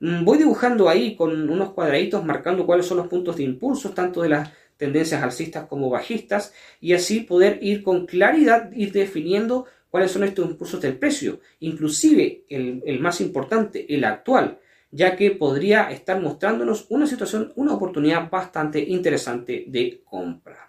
Mm, 0.00 0.24
voy 0.24 0.38
dibujando 0.38 0.88
ahí 0.88 1.16
con 1.16 1.48
unos 1.48 1.72
cuadraditos 1.72 2.24
marcando 2.24 2.66
cuáles 2.66 2.86
son 2.86 2.98
los 2.98 3.08
puntos 3.08 3.36
de 3.36 3.44
impulso, 3.44 3.90
tanto 3.90 4.22
de 4.22 4.28
las 4.30 4.52
tendencias 4.76 5.22
alcistas 5.22 5.66
como 5.66 5.88
bajistas, 5.90 6.52
y 6.80 6.92
así 6.92 7.20
poder 7.20 7.58
ir 7.62 7.82
con 7.82 8.06
claridad, 8.06 8.70
ir 8.72 8.92
definiendo 8.92 9.66
cuáles 9.90 10.10
son 10.10 10.24
estos 10.24 10.46
impulsos 10.50 10.80
del 10.80 10.98
precio, 10.98 11.40
inclusive 11.60 12.44
el, 12.48 12.82
el 12.84 13.00
más 13.00 13.20
importante, 13.20 13.86
el 13.94 14.04
actual, 14.04 14.58
ya 14.90 15.16
que 15.16 15.30
podría 15.30 15.90
estar 15.90 16.20
mostrándonos 16.20 16.86
una 16.90 17.06
situación, 17.06 17.52
una 17.56 17.74
oportunidad 17.74 18.30
bastante 18.30 18.80
interesante 18.80 19.64
de 19.68 20.02
compra. 20.04 20.65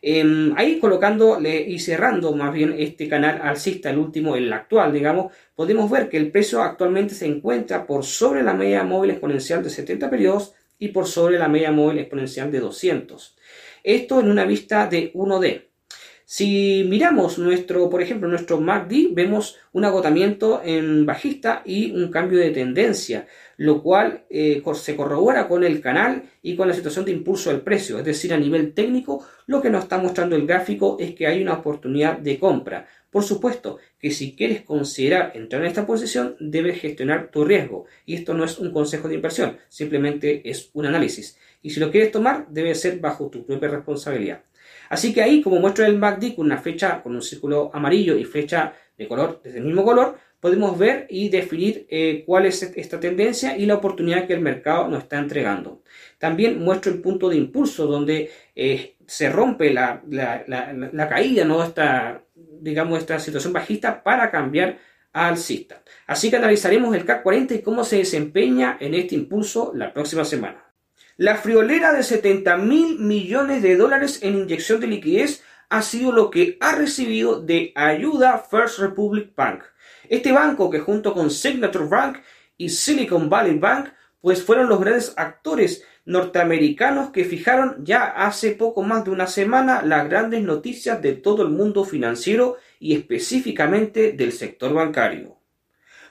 Em, 0.00 0.54
ahí 0.56 0.78
colocándole 0.78 1.60
y 1.60 1.78
cerrando 1.80 2.32
más 2.32 2.52
bien 2.52 2.74
este 2.78 3.08
canal 3.08 3.40
alcista, 3.42 3.90
el 3.90 3.98
último, 3.98 4.36
el 4.36 4.52
actual, 4.52 4.92
digamos, 4.92 5.32
podemos 5.54 5.90
ver 5.90 6.08
que 6.08 6.16
el 6.16 6.30
precio 6.30 6.62
actualmente 6.62 7.14
se 7.14 7.26
encuentra 7.26 7.86
por 7.86 8.04
sobre 8.04 8.42
la 8.42 8.54
media 8.54 8.84
móvil 8.84 9.10
exponencial 9.10 9.62
de 9.62 9.70
70 9.70 10.08
periodos 10.08 10.54
y 10.78 10.88
por 10.88 11.06
sobre 11.06 11.38
la 11.38 11.48
media 11.48 11.72
móvil 11.72 11.98
exponencial 11.98 12.52
de 12.52 12.60
200. 12.60 13.36
Esto 13.82 14.20
en 14.20 14.30
una 14.30 14.44
vista 14.44 14.86
de 14.86 15.12
1D. 15.12 15.64
Si 16.24 16.84
miramos 16.86 17.38
nuestro, 17.38 17.88
por 17.88 18.02
ejemplo, 18.02 18.28
nuestro 18.28 18.60
MACD, 18.60 19.14
vemos 19.14 19.56
un 19.72 19.86
agotamiento 19.86 20.60
en 20.62 21.06
bajista 21.06 21.62
y 21.64 21.90
un 21.92 22.10
cambio 22.10 22.38
de 22.38 22.50
tendencia, 22.50 23.26
lo 23.58 23.82
cual 23.82 24.24
eh, 24.30 24.62
se 24.74 24.96
corrobora 24.96 25.48
con 25.48 25.64
el 25.64 25.80
canal 25.80 26.22
y 26.42 26.54
con 26.54 26.68
la 26.68 26.74
situación 26.74 27.04
de 27.04 27.10
impulso 27.10 27.50
del 27.50 27.60
precio. 27.60 27.98
Es 27.98 28.04
decir, 28.04 28.32
a 28.32 28.38
nivel 28.38 28.72
técnico, 28.72 29.26
lo 29.46 29.60
que 29.60 29.68
nos 29.68 29.82
está 29.82 29.98
mostrando 29.98 30.36
el 30.36 30.46
gráfico 30.46 30.96
es 31.00 31.14
que 31.14 31.26
hay 31.26 31.42
una 31.42 31.54
oportunidad 31.54 32.18
de 32.18 32.38
compra. 32.38 32.86
Por 33.10 33.24
supuesto 33.24 33.78
que 33.98 34.12
si 34.12 34.36
quieres 34.36 34.62
considerar 34.62 35.32
entrar 35.34 35.62
en 35.62 35.68
esta 35.68 35.86
posición, 35.86 36.36
debes 36.38 36.80
gestionar 36.80 37.32
tu 37.32 37.44
riesgo. 37.44 37.86
Y 38.06 38.14
esto 38.14 38.32
no 38.32 38.44
es 38.44 38.58
un 38.58 38.70
consejo 38.70 39.08
de 39.08 39.16
inversión, 39.16 39.58
simplemente 39.68 40.48
es 40.48 40.70
un 40.72 40.86
análisis. 40.86 41.36
Y 41.60 41.70
si 41.70 41.80
lo 41.80 41.90
quieres 41.90 42.12
tomar, 42.12 42.46
debe 42.50 42.76
ser 42.76 43.00
bajo 43.00 43.28
tu 43.28 43.44
propia 43.44 43.70
responsabilidad. 43.70 44.42
Así 44.88 45.12
que 45.12 45.22
ahí, 45.22 45.42
como 45.42 45.58
muestro 45.58 45.84
el 45.84 45.98
MACD 45.98 46.36
con 46.36 46.46
una 46.46 46.58
fecha 46.58 47.02
con 47.02 47.14
un 47.14 47.22
círculo 47.22 47.70
amarillo 47.74 48.16
y 48.16 48.24
flecha 48.24 48.74
de 48.96 49.08
color 49.08 49.40
desde 49.42 49.58
el 49.58 49.64
mismo 49.64 49.84
color, 49.84 50.16
podemos 50.40 50.78
ver 50.78 51.06
y 51.10 51.28
definir 51.28 51.86
eh, 51.90 52.22
cuál 52.26 52.46
es 52.46 52.62
esta 52.62 53.00
tendencia 53.00 53.56
y 53.56 53.66
la 53.66 53.74
oportunidad 53.76 54.26
que 54.26 54.34
el 54.34 54.40
mercado 54.40 54.88
nos 54.88 55.02
está 55.02 55.18
entregando. 55.18 55.82
También 56.18 56.60
muestro 56.60 56.92
el 56.92 57.00
punto 57.00 57.28
de 57.28 57.36
impulso 57.36 57.86
donde 57.86 58.30
eh, 58.54 58.96
se 59.06 59.30
rompe 59.30 59.72
la, 59.72 60.02
caída, 61.08 61.44
¿no? 61.44 61.62
esta, 61.64 62.22
digamos, 62.34 62.98
esta 62.98 63.18
situación 63.18 63.52
bajista 63.52 64.02
para 64.02 64.30
cambiar 64.30 64.78
a 65.12 65.28
alcista. 65.28 65.82
Así 66.06 66.30
que 66.30 66.36
analizaremos 66.36 66.94
el 66.94 67.04
CAC 67.04 67.22
40 67.22 67.54
y 67.54 67.62
cómo 67.62 67.84
se 67.84 67.96
desempeña 67.96 68.76
en 68.80 68.94
este 68.94 69.14
impulso 69.14 69.72
la 69.74 69.92
próxima 69.92 70.24
semana. 70.24 70.64
La 71.16 71.34
friolera 71.36 71.92
de 71.92 72.04
70 72.04 72.58
mil 72.58 73.00
millones 73.00 73.62
de 73.62 73.76
dólares 73.76 74.20
en 74.22 74.38
inyección 74.38 74.78
de 74.80 74.86
liquidez 74.86 75.42
ha 75.68 75.82
sido 75.82 76.12
lo 76.12 76.30
que 76.30 76.56
ha 76.60 76.76
recibido 76.76 77.40
de 77.40 77.72
ayuda 77.74 78.38
First 78.38 78.78
Republic 78.78 79.34
Bank. 79.34 79.64
Este 80.08 80.32
banco 80.32 80.70
que 80.70 80.80
junto 80.80 81.12
con 81.14 81.30
Signature 81.30 81.86
Bank 81.86 82.18
y 82.56 82.70
Silicon 82.70 83.28
Valley 83.28 83.58
Bank 83.58 83.88
pues 84.20 84.42
fueron 84.42 84.68
los 84.68 84.80
grandes 84.80 85.14
actores 85.16 85.84
norteamericanos 86.04 87.10
que 87.10 87.24
fijaron 87.24 87.84
ya 87.84 88.04
hace 88.04 88.52
poco 88.52 88.82
más 88.82 89.04
de 89.04 89.10
una 89.10 89.26
semana 89.26 89.82
las 89.82 90.08
grandes 90.08 90.42
noticias 90.42 91.00
de 91.02 91.12
todo 91.12 91.42
el 91.42 91.50
mundo 91.50 91.84
financiero 91.84 92.56
y 92.80 92.96
específicamente 92.96 94.12
del 94.12 94.32
sector 94.32 94.72
bancario. 94.72 95.36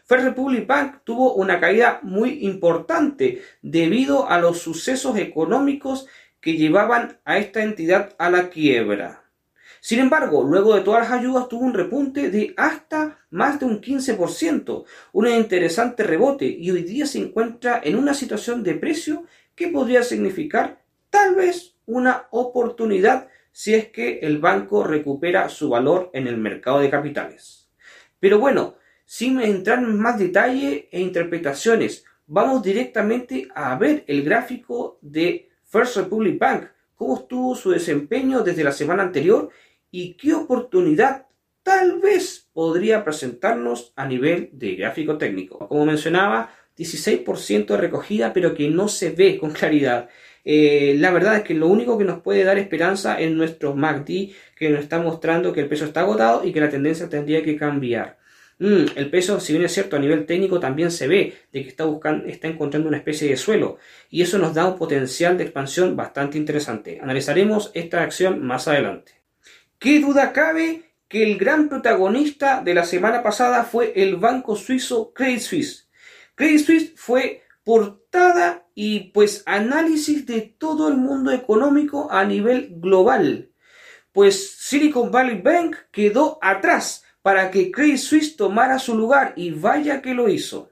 First 0.06 0.24
Republic 0.24 0.68
Bank 0.68 1.00
tuvo 1.04 1.34
una 1.34 1.60
caída 1.60 2.00
muy 2.04 2.46
importante 2.46 3.42
debido 3.62 4.30
a 4.30 4.39
los 4.39 4.60
sucesos 4.60 5.18
económicos 5.18 6.08
que 6.39 6.54
llevaban 6.54 7.20
a 7.25 7.39
esta 7.39 7.62
entidad 7.63 8.16
a 8.18 8.30
la 8.30 8.50
quiebra. 8.50 9.26
Sin 9.79 10.00
embargo, 10.00 10.43
luego 10.43 10.75
de 10.75 10.81
todas 10.81 11.10
las 11.10 11.19
ayudas 11.19 11.48
tuvo 11.48 11.65
un 11.65 11.74
repunte 11.74 12.29
de 12.29 12.53
hasta 12.57 13.19
más 13.29 13.60
de 13.60 13.65
un 13.65 13.81
15%, 13.81 14.86
un 15.13 15.27
interesante 15.27 16.03
rebote 16.03 16.46
y 16.46 16.72
hoy 16.72 16.84
día 16.84 17.05
se 17.05 17.19
encuentra 17.19 17.81
en 17.84 17.96
una 17.96 18.13
situación 18.13 18.63
de 18.63 18.75
precio 18.75 19.24
que 19.55 19.67
podría 19.69 20.03
significar 20.03 20.81
tal 21.10 21.36
vez 21.36 21.75
una 21.86 22.27
oportunidad 22.31 23.27
si 23.51 23.74
es 23.74 23.89
que 23.89 24.19
el 24.19 24.38
banco 24.38 24.84
recupera 24.84 25.50
su 25.50 25.69
valor 25.69 26.12
en 26.13 26.27
el 26.27 26.38
mercado 26.38 26.79
de 26.79 26.89
capitales. 26.89 27.69
Pero 28.19 28.39
bueno, 28.39 28.75
sin 29.05 29.39
entrar 29.41 29.79
en 29.79 29.98
más 29.98 30.19
detalle 30.19 30.89
e 30.91 31.00
interpretaciones, 31.00 32.03
vamos 32.27 32.62
directamente 32.62 33.48
a 33.55 33.75
ver 33.77 34.03
el 34.07 34.24
gráfico 34.24 35.00
de 35.01 35.50
First 35.63 35.98
Republic 35.98 36.38
Bank, 36.38 36.65
cómo 36.96 37.17
estuvo 37.17 37.55
su 37.55 37.72
desempeño 37.72 38.43
desde 38.43 38.63
la 38.63 38.72
semana 38.72 39.03
anterior 39.03 39.50
y 39.98 40.13
qué 40.13 40.36
oportunidad 40.36 41.25
tal 41.63 42.00
vez 42.00 42.48
podría 42.54 43.04
presentarnos 43.04 43.94
a 43.96 44.08
nivel 44.08 44.50
de 44.51 44.75
gráfico 44.75 45.18
técnico. 45.18 45.68
Como 45.68 45.88
mencionaba, 45.88 46.51
16% 46.77 47.66
de 47.66 47.77
recogida, 47.77 48.32
pero 48.32 48.54
que 48.54 48.70
no 48.70 48.89
se 48.89 49.10
ve 49.10 49.39
con 49.39 49.50
claridad. 49.50 50.08
Eh, 50.46 50.96
la 51.00 51.10
verdad 51.10 51.38
es 51.38 51.42
que 51.42 51.56
lo 51.56 51.68
único 51.68 51.98
que 51.98 52.04
nos 52.04 52.22
puede 52.22 52.44
dar 52.44 52.60
esperanza 52.60 53.20
es 53.20 53.32
nuestro 53.32 53.74
MACD, 53.74 54.34
que 54.56 54.70
nos 54.70 54.82
está 54.82 55.00
mostrando 55.00 55.51
que 55.51 55.62
el 55.62 55.68
peso 55.68 55.86
está 55.86 56.01
agotado 56.01 56.46
y 56.46 56.54
que 56.54 56.62
la 56.62 56.70
tendencia 56.70 57.10
tendría 57.10 57.42
que 57.42 57.58
cambiar. 57.58 58.20
Mm, 58.60 58.86
el 58.96 59.10
peso, 59.10 59.39
si 59.39 59.54
bien 59.54 59.66
es 59.66 59.74
cierto, 59.74 59.96
a 59.96 60.00
nivel 60.00 60.27
técnico 60.27 60.60
también 60.60 60.92
se 60.92 61.08
ve 61.08 61.34
de 61.51 61.63
que 61.63 61.70
está, 61.70 61.86
buscando, 61.86 62.27
está 62.27 62.48
encontrando 62.48 62.88
una 62.88 62.98
especie 62.98 63.27
de 63.30 63.38
suelo 63.38 63.80
y 64.12 64.22
eso 64.22 64.38
nos 64.38 64.54
da 64.54 64.68
un 64.68 64.77
potencial 64.77 65.39
de 65.39 65.46
expansión 65.46 65.96
bastante 65.96 66.38
interesante. 66.38 67.00
Analizaremos 67.01 67.72
esta 67.74 68.04
acción 68.04 68.46
más 68.46 68.68
adelante. 68.68 69.16
¿Qué 69.79 70.00
duda 70.00 70.34
cabe 70.34 70.91
que 71.07 71.22
el 71.22 71.38
gran 71.38 71.69
protagonista 71.69 72.63
de 72.63 72.74
la 72.74 72.84
semana 72.84 73.22
pasada 73.22 73.63
fue 73.63 73.93
el 73.96 74.15
banco 74.15 74.55
suizo 74.55 75.13
Credit 75.13 75.39
Suisse? 75.39 75.88
Credit 76.34 76.65
Suisse 76.65 76.93
fue 76.96 77.43
portada 77.63 78.65
y 78.74 79.12
pues 79.12 79.43
análisis 79.46 80.25
de 80.25 80.41
todo 80.41 80.88
el 80.88 80.98
mundo 80.98 81.31
económico 81.31 82.12
a 82.12 82.25
nivel 82.25 82.69
global. 82.77 83.51
Pues 84.13 84.57
Silicon 84.57 85.12
Valley 85.12 85.41
Bank 85.41 85.75
quedó 85.91 86.39
atrás 86.41 87.03
para 87.22 87.51
que 87.51 87.72
Credit 87.72 87.98
Suisse 87.98 88.36
tomara 88.36 88.79
su 88.79 88.98
lugar 88.98 89.34
y 89.36 89.51
vaya 89.51 90.01
que 90.01 90.15
lo 90.15 90.27
hizo. 90.27 90.72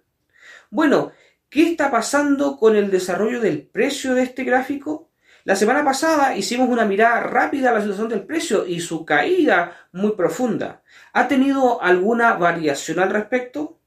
Bueno, 0.71 1.12
¿qué 1.50 1.69
está 1.69 1.91
pasando 1.91 2.57
con 2.57 2.75
el 2.75 2.89
desarrollo 2.89 3.39
del 3.39 3.67
precio 3.67 4.15
de 4.15 4.24
este 4.24 4.43
gráfico? 4.43 5.12
La 5.45 5.55
semana 5.55 5.85
pasada 5.85 6.35
hicimos 6.35 6.69
una 6.69 6.85
mirada 6.85 7.19
rápida 7.19 7.69
a 7.69 7.73
la 7.73 7.81
situación 7.81 8.09
del 8.09 8.23
precio 8.23 8.65
y 8.65 8.79
su 8.79 9.05
caída 9.05 9.77
muy 9.91 10.13
profunda. 10.13 10.81
¿Ha 11.13 11.27
tenido 11.27 11.79
alguna 11.83 12.33
variación 12.33 12.97
al 12.97 13.11
respecto? 13.11 13.77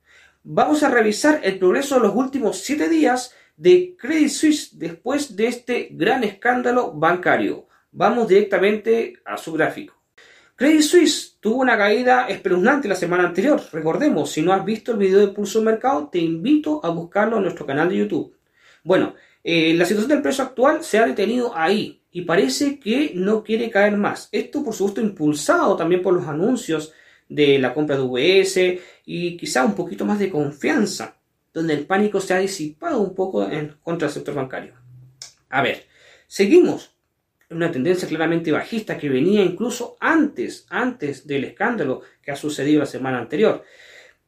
Vamos 0.44 0.84
a 0.84 0.88
revisar 0.88 1.40
el 1.42 1.58
progreso 1.58 1.96
de 1.96 2.02
los 2.02 2.14
últimos 2.14 2.60
7 2.60 2.88
días 2.88 3.34
de 3.56 3.96
Credit 3.98 4.28
Suisse 4.28 4.78
después 4.78 5.34
de 5.34 5.48
este 5.48 5.88
gran 5.90 6.22
escándalo 6.22 6.92
bancario. 6.92 7.66
Vamos 7.90 8.28
directamente 8.28 9.14
a 9.24 9.36
su 9.36 9.52
gráfico. 9.52 10.00
Credit 10.54 10.82
Suisse 10.82 11.38
tuvo 11.40 11.56
una 11.56 11.76
caída 11.76 12.28
espeluznante 12.28 12.86
la 12.86 12.94
semana 12.94 13.26
anterior. 13.26 13.60
Recordemos, 13.72 14.30
si 14.30 14.42
no 14.42 14.52
has 14.52 14.64
visto 14.64 14.92
el 14.92 14.98
video 14.98 15.18
de 15.18 15.32
Pulso 15.32 15.60
Mercado, 15.60 16.08
te 16.08 16.20
invito 16.20 16.80
a 16.84 16.90
buscarlo 16.90 17.38
en 17.38 17.42
nuestro 17.42 17.66
canal 17.66 17.88
de 17.88 17.96
YouTube. 17.96 18.36
Bueno, 18.84 19.16
eh, 19.44 19.74
la 19.74 19.84
situación 19.84 20.10
del 20.10 20.22
precio 20.22 20.44
actual 20.44 20.84
se 20.84 20.98
ha 20.98 21.06
detenido 21.06 21.56
ahí 21.56 22.02
y 22.10 22.22
parece 22.22 22.78
que 22.78 23.12
no 23.14 23.42
quiere 23.42 23.70
caer 23.70 23.96
más. 23.96 24.28
Esto, 24.32 24.64
por 24.64 24.74
supuesto, 24.74 25.00
impulsado 25.00 25.76
también 25.76 26.02
por 26.02 26.14
los 26.14 26.26
anuncios 26.26 26.92
de 27.28 27.58
la 27.58 27.74
compra 27.74 27.96
de 27.96 28.02
VS 28.02 28.80
y 29.04 29.36
quizá 29.36 29.64
un 29.64 29.74
poquito 29.74 30.04
más 30.04 30.18
de 30.18 30.30
confianza, 30.30 31.16
donde 31.52 31.74
el 31.74 31.86
pánico 31.86 32.20
se 32.20 32.34
ha 32.34 32.38
disipado 32.38 33.00
un 33.00 33.14
poco 33.14 33.48
en 33.48 33.76
contra 33.82 34.08
del 34.08 34.14
sector 34.14 34.34
bancario. 34.34 34.74
A 35.50 35.62
ver, 35.62 35.86
seguimos 36.26 36.94
una 37.50 37.70
tendencia 37.70 38.08
claramente 38.08 38.52
bajista 38.52 38.98
que 38.98 39.08
venía 39.08 39.42
incluso 39.42 39.96
antes, 40.00 40.66
antes 40.68 41.26
del 41.26 41.44
escándalo 41.44 42.02
que 42.22 42.30
ha 42.30 42.36
sucedido 42.36 42.80
la 42.80 42.86
semana 42.86 43.18
anterior. 43.18 43.64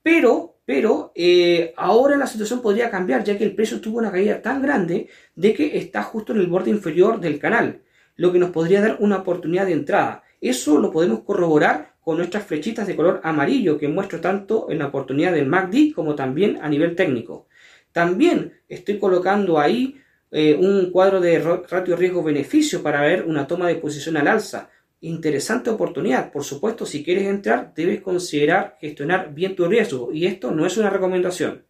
Pero, 0.03 0.60
pero 0.71 1.11
eh, 1.17 1.75
ahora 1.77 2.17
la 2.17 2.29
situación 2.29 2.63
podría 2.63 2.93
cambiar, 2.93 3.25
ya 3.25 3.37
que 3.37 3.43
el 3.43 3.57
precio 3.57 3.81
tuvo 3.81 3.99
una 3.99 4.13
caída 4.13 4.41
tan 4.41 4.63
grande 4.63 5.09
de 5.35 5.53
que 5.53 5.77
está 5.77 6.05
justo 6.05 6.33
en 6.33 6.39
el 6.39 6.47
borde 6.47 6.71
inferior 6.71 7.19
del 7.19 7.41
canal, 7.41 7.81
lo 8.15 8.31
que 8.31 8.39
nos 8.39 8.51
podría 8.51 8.81
dar 8.81 8.97
una 9.01 9.17
oportunidad 9.17 9.67
de 9.67 9.73
entrada. 9.73 10.23
Eso 10.41 10.79
lo 10.79 10.93
podemos 10.93 11.25
corroborar 11.25 11.95
con 12.01 12.19
nuestras 12.19 12.45
flechitas 12.45 12.87
de 12.87 12.95
color 12.95 13.21
amarillo 13.25 13.79
que 13.79 13.89
muestro 13.89 14.21
tanto 14.21 14.71
en 14.71 14.79
la 14.79 14.87
oportunidad 14.87 15.33
del 15.33 15.47
MACD 15.47 15.93
como 15.93 16.15
también 16.15 16.61
a 16.63 16.69
nivel 16.69 16.95
técnico. 16.95 17.49
También 17.91 18.53
estoy 18.69 19.01
colocando 19.01 19.59
ahí 19.59 20.01
eh, 20.31 20.55
un 20.55 20.93
cuadro 20.93 21.21
de 21.21 21.41
ratio 21.69 21.97
riesgo-beneficio 21.97 22.81
para 22.81 23.01
ver 23.01 23.25
una 23.27 23.45
toma 23.45 23.67
de 23.67 23.75
posición 23.75 24.19
al 24.19 24.29
alza. 24.29 24.71
Interesante 25.03 25.71
oportunidad. 25.71 26.31
Por 26.31 26.45
supuesto, 26.45 26.85
si 26.85 27.03
quieres 27.03 27.27
entrar, 27.27 27.73
debes 27.75 28.03
considerar 28.03 28.77
gestionar 28.81 29.33
bien 29.33 29.57
tu 29.57 29.67
riesgo 29.67 30.13
y 30.13 30.27
esto 30.27 30.51
no 30.51 30.67
es 30.67 30.77
una 30.77 30.91
recomendación. 30.91 31.65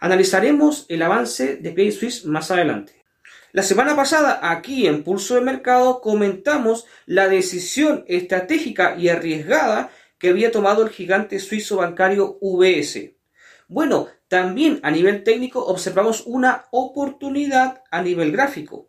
Analizaremos 0.00 0.86
el 0.88 1.02
avance 1.02 1.56
de 1.56 1.74
Credit 1.74 1.92
Suisse 1.92 2.24
más 2.24 2.50
adelante. 2.50 3.04
La 3.52 3.62
semana 3.62 3.94
pasada, 3.94 4.40
aquí 4.50 4.86
en 4.86 5.04
Pulso 5.04 5.34
de 5.34 5.42
Mercado, 5.42 6.00
comentamos 6.00 6.86
la 7.04 7.28
decisión 7.28 8.04
estratégica 8.08 8.96
y 8.96 9.10
arriesgada 9.10 9.90
que 10.16 10.30
había 10.30 10.50
tomado 10.50 10.82
el 10.82 10.88
gigante 10.88 11.38
suizo 11.38 11.76
bancario 11.76 12.38
UBS. 12.40 13.10
Bueno, 13.68 14.08
también 14.28 14.80
a 14.82 14.90
nivel 14.90 15.24
técnico 15.24 15.62
observamos 15.66 16.22
una 16.24 16.64
oportunidad 16.70 17.82
a 17.90 18.00
nivel 18.00 18.32
gráfico. 18.32 18.88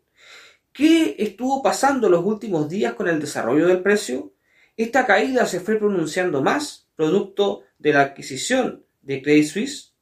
¿Qué 0.74 1.18
estuvo 1.20 1.62
pasando 1.62 2.10
los 2.10 2.25
últimos 2.25 2.68
días 2.68 2.94
con 2.94 3.08
el 3.08 3.20
desarrollo 3.20 3.68
del 3.68 3.84
precio? 3.84 4.34
Esta 4.75 5.06
caída 5.06 5.46
se 5.46 5.60
fue 5.60 5.75
pronunciando 5.75 6.42
más, 6.42 6.88
producto 6.96 7.62
de 7.77 7.94
la 7.94 8.01
adquisición 8.01 8.84
de 9.03 9.22
Credit 9.22 9.46
Suisse. 9.46 9.94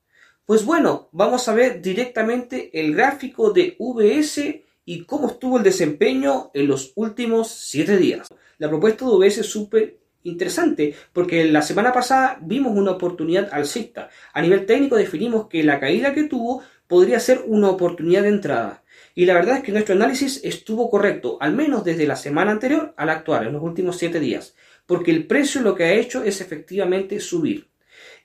Pues 0.45 0.63
bueno, 0.63 1.09
vamos 1.11 1.49
a 1.49 1.53
ver 1.53 1.81
directamente 1.81 2.69
el 2.79 2.95
gráfico 2.95 3.51
de 3.51 3.75
VS 3.79 4.63
y 4.85 5.03
cómo 5.03 5.27
estuvo 5.27 5.57
el 5.57 5.63
desempeño 5.63 6.51
en 6.53 6.69
los 6.69 6.93
últimos 6.95 7.51
7 7.51 7.97
días. 7.97 8.29
La 8.57 8.69
propuesta 8.69 9.03
de 9.03 9.11
VS 9.11 9.41
es 9.41 9.47
súper 9.47 9.99
interesante 10.23 10.95
porque 11.11 11.43
la 11.43 11.63
semana 11.63 11.91
pasada 11.91 12.39
vimos 12.41 12.77
una 12.77 12.91
oportunidad 12.91 13.49
alcista. 13.51 14.09
A 14.31 14.41
nivel 14.41 14.65
técnico 14.65 14.95
definimos 14.95 15.49
que 15.49 15.63
la 15.63 15.81
caída 15.81 16.13
que 16.13 16.23
tuvo 16.23 16.63
podría 16.87 17.19
ser 17.19 17.43
una 17.45 17.69
oportunidad 17.69 18.21
de 18.21 18.29
entrada. 18.29 18.80
Y 19.15 19.25
la 19.25 19.33
verdad 19.33 19.57
es 19.57 19.63
que 19.63 19.71
nuestro 19.71 19.95
análisis 19.95 20.41
estuvo 20.43 20.89
correcto, 20.89 21.37
al 21.41 21.53
menos 21.53 21.83
desde 21.83 22.07
la 22.07 22.15
semana 22.15 22.51
anterior 22.51 22.93
a 22.97 23.05
la 23.05 23.13
actual, 23.13 23.47
en 23.47 23.53
los 23.53 23.63
últimos 23.63 23.97
7 23.97 24.19
días, 24.19 24.55
porque 24.85 25.11
el 25.11 25.27
precio 25.27 25.61
lo 25.61 25.75
que 25.75 25.83
ha 25.83 25.93
hecho 25.93 26.23
es 26.23 26.41
efectivamente 26.41 27.19
subir. 27.19 27.71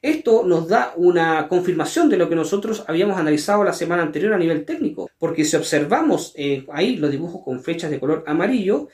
Esto 0.02 0.44
nos 0.44 0.68
da 0.68 0.92
una 0.96 1.48
confirmación 1.48 2.08
de 2.08 2.16
lo 2.16 2.28
que 2.28 2.36
nosotros 2.36 2.84
habíamos 2.86 3.16
analizado 3.16 3.64
la 3.64 3.72
semana 3.72 4.02
anterior 4.02 4.34
a 4.34 4.38
nivel 4.38 4.64
técnico, 4.64 5.10
porque 5.18 5.44
si 5.44 5.56
observamos 5.56 6.32
eh, 6.36 6.64
ahí 6.72 6.96
los 6.96 7.10
dibujos 7.10 7.42
con 7.42 7.62
fechas 7.62 7.90
de 7.90 7.98
color 7.98 8.22
amarillo, 8.26 8.88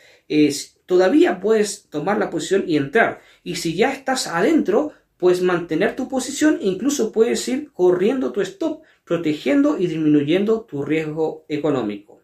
todavía 0.87 1.40
puedes 1.40 1.88
tomar 1.90 2.18
la 2.18 2.30
posición 2.30 2.64
y 2.66 2.76
entrar. 2.76 3.20
Y 3.42 3.56
si 3.56 3.75
ya 3.75 3.92
estás 3.92 4.26
adentro, 4.26 4.92
puedes 5.18 5.42
mantener 5.42 5.96
tu 5.96 6.08
posición 6.08 6.58
e 6.61 6.66
incluso 6.66 7.12
puedes 7.12 7.46
ir 7.49 7.72
corriendo 7.72 8.32
tu 8.32 8.40
stop, 8.40 8.82
protegiendo 9.04 9.78
y 9.78 9.87
disminuyendo 9.87 10.62
tu 10.62 10.85
riesgo 10.85 11.44
económico. 11.49 12.21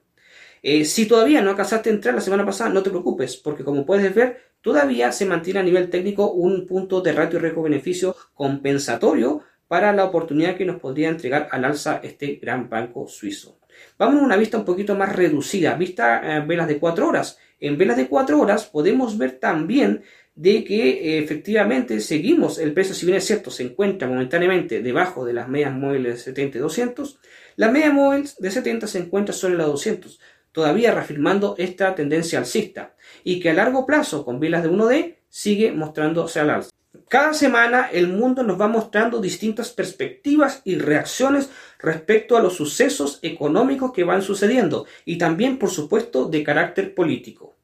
Eh, 0.63 0.85
si 0.85 1.07
todavía 1.07 1.41
no 1.41 1.51
alcanzaste 1.51 1.91
a 1.91 1.93
entrar 1.93 2.15
la 2.15 2.21
semana 2.21 2.45
pasada, 2.45 2.71
no 2.71 2.83
te 2.83 2.91
preocupes, 2.91 3.37
porque 3.37 3.65
como 3.65 3.87
puedes 3.87 4.15
ver, 4.15 4.39
todavía 4.61 5.13
se 5.13 5.27
mantiene 5.27 5.61
a 5.61 5.63
nivel 5.63 5.91
técnico 5.91 6.33
un 6.33 6.67
punto 6.67 7.01
de 7.01 7.13
ratio 7.13 7.39
riesgo-beneficio 7.39 8.17
compensatorio 8.35 9.43
para 9.69 9.93
la 9.93 10.05
oportunidad 10.05 10.57
que 10.57 10.65
nos 10.65 10.81
podría 10.81 11.11
entregar 11.11 11.49
al 11.53 11.65
alza 11.65 12.01
este 12.03 12.37
gran 12.37 12.69
banco 12.69 13.07
suizo. 13.07 13.61
Vamos 13.99 14.23
a 14.23 14.25
una 14.25 14.37
vista 14.37 14.59
un 14.59 14.65
poquito 14.65 14.97
más 14.97 15.15
reducida, 15.15 15.75
vista 15.75 16.39
eh, 16.39 16.45
velas 16.45 16.67
de 16.67 16.79
4 16.79 17.07
horas. 17.07 17.39
En 17.61 17.77
velas 17.77 17.97
de 17.97 18.09
4 18.09 18.41
horas 18.41 18.67
podemos 18.67 19.19
ver 19.19 19.39
también 19.39 20.03
de 20.39 20.63
que 20.63 20.91
eh, 20.91 21.19
efectivamente 21.19 21.99
seguimos, 21.99 22.61
el 22.61 22.73
precio 22.73 22.95
si 22.95 23.05
bien 23.05 23.19
es 23.19 23.27
cierto 23.27 23.51
se 23.51 23.65
encuentra 23.65 24.07
momentáneamente 24.07 24.81
debajo 24.81 25.25
de 25.25 25.33
las 25.33 25.49
medias 25.49 25.75
móviles 25.75 26.13
de 26.13 26.21
70 26.21 26.59
y 26.59 26.61
200, 26.61 27.19
la 27.57 27.69
media 27.73 27.91
móvil 27.91 28.29
de 28.39 28.51
70 28.53 28.87
se 28.87 28.99
encuentra 29.01 29.35
sobre 29.35 29.57
la 29.57 29.65
200, 29.65 30.21
todavía 30.53 30.95
reafirmando 30.95 31.57
esta 31.59 31.93
tendencia 31.97 32.39
alcista 32.39 32.95
y 33.25 33.41
que 33.41 33.51
a 33.51 33.55
largo 33.55 33.85
plazo 33.85 34.25
con 34.25 34.39
velas 34.39 34.63
de 34.63 34.71
1D 34.71 35.17
sigue 35.29 35.73
mostrándose 35.73 36.39
al 36.39 36.51
alza. 36.51 36.71
Cada 37.09 37.35
semana 37.35 37.89
el 37.93 38.07
mundo 38.07 38.45
nos 38.45 38.61
va 38.61 38.69
mostrando 38.69 39.21
distintas 39.21 39.71
perspectivas 39.71 40.63
y 40.65 40.77
reacciones 40.77 41.51
respecto 41.81 42.37
a 42.37 42.41
los 42.41 42.55
sucesos 42.55 43.19
económicos 43.23 43.93
que 43.93 44.05
van 44.05 44.23
sucediendo 44.23 44.87
y 45.05 45.19
también, 45.19 45.59
por 45.59 45.71
supuesto, 45.71 46.27
de 46.27 46.45
carácter 46.45 46.95
político. 46.95 47.58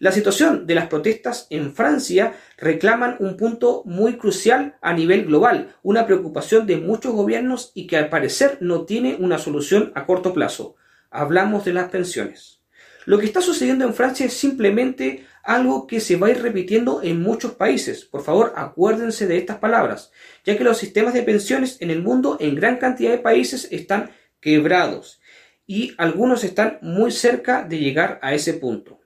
La 0.00 0.12
situación 0.12 0.64
de 0.68 0.76
las 0.76 0.86
protestas 0.86 1.48
en 1.50 1.74
Francia 1.74 2.36
reclaman 2.56 3.16
un 3.18 3.36
punto 3.36 3.82
muy 3.84 4.16
crucial 4.16 4.76
a 4.80 4.92
nivel 4.92 5.24
global, 5.24 5.74
una 5.82 6.06
preocupación 6.06 6.68
de 6.68 6.76
muchos 6.76 7.12
gobiernos 7.12 7.72
y 7.74 7.88
que 7.88 7.96
al 7.96 8.08
parecer 8.08 8.58
no 8.60 8.84
tiene 8.84 9.16
una 9.18 9.38
solución 9.38 9.90
a 9.96 10.06
corto 10.06 10.32
plazo. 10.32 10.76
Hablamos 11.10 11.64
de 11.64 11.72
las 11.72 11.90
pensiones. 11.90 12.60
Lo 13.06 13.18
que 13.18 13.26
está 13.26 13.40
sucediendo 13.40 13.84
en 13.84 13.94
Francia 13.94 14.26
es 14.26 14.34
simplemente 14.34 15.26
algo 15.42 15.88
que 15.88 15.98
se 15.98 16.14
va 16.14 16.28
a 16.28 16.30
ir 16.30 16.42
repitiendo 16.42 17.02
en 17.02 17.20
muchos 17.20 17.52
países. 17.54 18.04
Por 18.04 18.22
favor, 18.22 18.52
acuérdense 18.54 19.26
de 19.26 19.38
estas 19.38 19.58
palabras, 19.58 20.12
ya 20.44 20.56
que 20.56 20.62
los 20.62 20.78
sistemas 20.78 21.12
de 21.12 21.22
pensiones 21.22 21.78
en 21.80 21.90
el 21.90 22.02
mundo 22.02 22.36
en 22.38 22.54
gran 22.54 22.76
cantidad 22.76 23.10
de 23.10 23.18
países 23.18 23.66
están 23.72 24.10
quebrados 24.40 25.20
y 25.66 25.94
algunos 25.98 26.44
están 26.44 26.78
muy 26.82 27.10
cerca 27.10 27.64
de 27.64 27.78
llegar 27.80 28.20
a 28.22 28.34
ese 28.34 28.54
punto. 28.54 28.97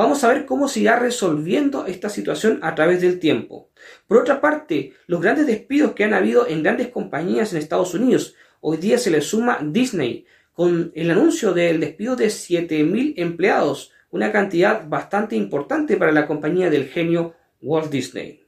Vamos 0.00 0.24
a 0.24 0.28
ver 0.28 0.46
cómo 0.46 0.66
se 0.66 0.80
irá 0.80 0.98
resolviendo 0.98 1.84
esta 1.84 2.08
situación 2.08 2.58
a 2.62 2.74
través 2.74 3.02
del 3.02 3.18
tiempo. 3.18 3.68
Por 4.06 4.16
otra 4.16 4.40
parte, 4.40 4.94
los 5.06 5.20
grandes 5.20 5.46
despidos 5.46 5.92
que 5.92 6.04
han 6.04 6.14
habido 6.14 6.48
en 6.48 6.62
grandes 6.62 6.88
compañías 6.88 7.52
en 7.52 7.58
Estados 7.58 7.92
Unidos, 7.92 8.34
hoy 8.62 8.78
día 8.78 8.96
se 8.96 9.10
le 9.10 9.20
suma 9.20 9.58
Disney, 9.62 10.24
con 10.54 10.90
el 10.94 11.10
anuncio 11.10 11.52
del 11.52 11.80
despido 11.80 12.16
de 12.16 12.28
7.000 12.28 13.12
empleados, 13.18 13.92
una 14.10 14.32
cantidad 14.32 14.88
bastante 14.88 15.36
importante 15.36 15.98
para 15.98 16.12
la 16.12 16.26
compañía 16.26 16.70
del 16.70 16.88
genio 16.88 17.34
Walt 17.60 17.90
Disney. 17.90 18.46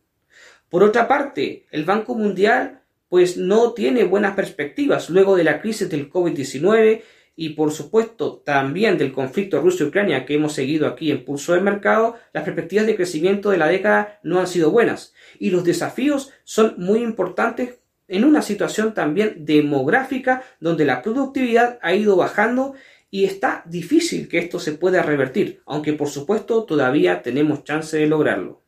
Por 0.71 0.83
otra 0.83 1.07
parte, 1.07 1.67
el 1.71 1.85
Banco 1.85 2.15
Mundial 2.15 2.81
pues 3.11 3.37
no 3.37 3.75
tiene 3.75 4.05
buenas 4.05 4.35
perspectivas 4.35 5.11
luego 5.11 5.37
de 5.37 5.45
la 5.45 5.61
crisis 5.61 5.91
del 5.91 6.09
COVID-19 6.09 7.03
y 7.35 7.51
por 7.51 7.73
supuesto 7.73 8.43
también 8.45 8.99
del 8.99 9.13
conflicto 9.13 9.61
Rusia-Ucrania 9.61 10.27
que 10.27 10.35
hemos 10.35 10.53
seguido 10.53 10.87
aquí 10.87 11.11
en 11.11 11.25
Pulso 11.25 11.53
del 11.53 11.63
Mercado, 11.63 12.17
las 12.33 12.45
perspectivas 12.45 12.87
de 12.87 12.97
crecimiento 12.97 13.51
de 13.51 13.59
la 13.59 13.69
década 13.69 14.21
no 14.23 14.39
han 14.39 14.47
sido 14.47 14.71
buenas 14.71 15.15
y 15.39 15.51
los 15.51 15.65
desafíos 15.65 16.31
son 16.45 16.75
muy 16.77 17.03
importantes 17.03 17.79
en 18.09 18.25
una 18.25 18.43
situación 18.43 18.93
también 18.93 19.45
demográfica 19.47 20.43
donde 20.61 20.85
la 20.85 21.03
productividad 21.03 21.79
ha 21.81 21.95
ido 21.95 22.17
bajando 22.17 22.75
y 23.11 23.25
está 23.25 23.63
difícil 23.67 24.29
que 24.29 24.39
esto 24.39 24.59
se 24.59 24.73
pueda 24.73 25.03
revertir, 25.03 25.63
aunque 25.67 25.93
por 25.93 26.09
supuesto 26.09 26.65
todavía 26.65 27.23
tenemos 27.23 27.65
chance 27.65 27.97
de 27.97 28.07
lograrlo. 28.07 28.63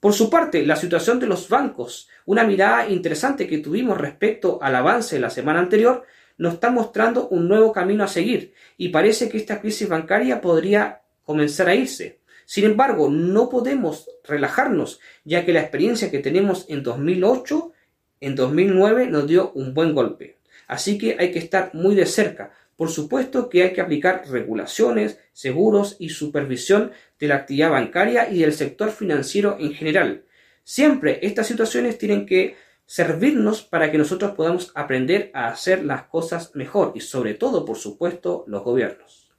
Por 0.00 0.14
su 0.14 0.30
parte, 0.30 0.64
la 0.64 0.76
situación 0.76 1.20
de 1.20 1.26
los 1.26 1.48
bancos, 1.48 2.08
una 2.24 2.44
mirada 2.44 2.88
interesante 2.88 3.46
que 3.46 3.58
tuvimos 3.58 3.98
respecto 3.98 4.58
al 4.62 4.74
avance 4.74 5.16
de 5.16 5.20
la 5.20 5.28
semana 5.28 5.60
anterior, 5.60 6.06
nos 6.40 6.54
está 6.54 6.70
mostrando 6.70 7.28
un 7.28 7.48
nuevo 7.48 7.70
camino 7.70 8.02
a 8.02 8.08
seguir 8.08 8.54
y 8.78 8.88
parece 8.88 9.28
que 9.28 9.36
esta 9.36 9.60
crisis 9.60 9.86
bancaria 9.86 10.40
podría 10.40 11.02
comenzar 11.22 11.68
a 11.68 11.74
irse. 11.74 12.20
Sin 12.46 12.64
embargo, 12.64 13.10
no 13.10 13.50
podemos 13.50 14.08
relajarnos, 14.24 15.00
ya 15.22 15.44
que 15.44 15.52
la 15.52 15.60
experiencia 15.60 16.10
que 16.10 16.20
tenemos 16.20 16.64
en 16.70 16.82
2008, 16.82 17.72
en 18.20 18.34
2009 18.36 19.06
nos 19.08 19.26
dio 19.26 19.52
un 19.52 19.74
buen 19.74 19.94
golpe. 19.94 20.38
Así 20.66 20.96
que 20.96 21.14
hay 21.18 21.30
que 21.30 21.40
estar 21.40 21.74
muy 21.74 21.94
de 21.94 22.06
cerca, 22.06 22.52
por 22.74 22.88
supuesto 22.88 23.50
que 23.50 23.62
hay 23.64 23.72
que 23.74 23.82
aplicar 23.82 24.22
regulaciones, 24.26 25.18
seguros 25.34 25.96
y 25.98 26.08
supervisión 26.08 26.92
de 27.18 27.28
la 27.28 27.36
actividad 27.36 27.70
bancaria 27.70 28.30
y 28.30 28.38
del 28.38 28.54
sector 28.54 28.90
financiero 28.92 29.58
en 29.60 29.74
general. 29.74 30.24
Siempre 30.64 31.18
estas 31.20 31.48
situaciones 31.48 31.98
tienen 31.98 32.24
que 32.24 32.56
servirnos 32.90 33.62
para 33.62 33.92
que 33.92 33.98
nosotros 33.98 34.32
podamos 34.32 34.72
aprender 34.74 35.30
a 35.32 35.46
hacer 35.46 35.84
las 35.84 36.02
cosas 36.04 36.56
mejor 36.56 36.90
y 36.96 37.00
sobre 37.00 37.34
todo, 37.34 37.64
por 37.64 37.76
supuesto, 37.76 38.42
los 38.48 38.64
gobiernos. 38.64 39.30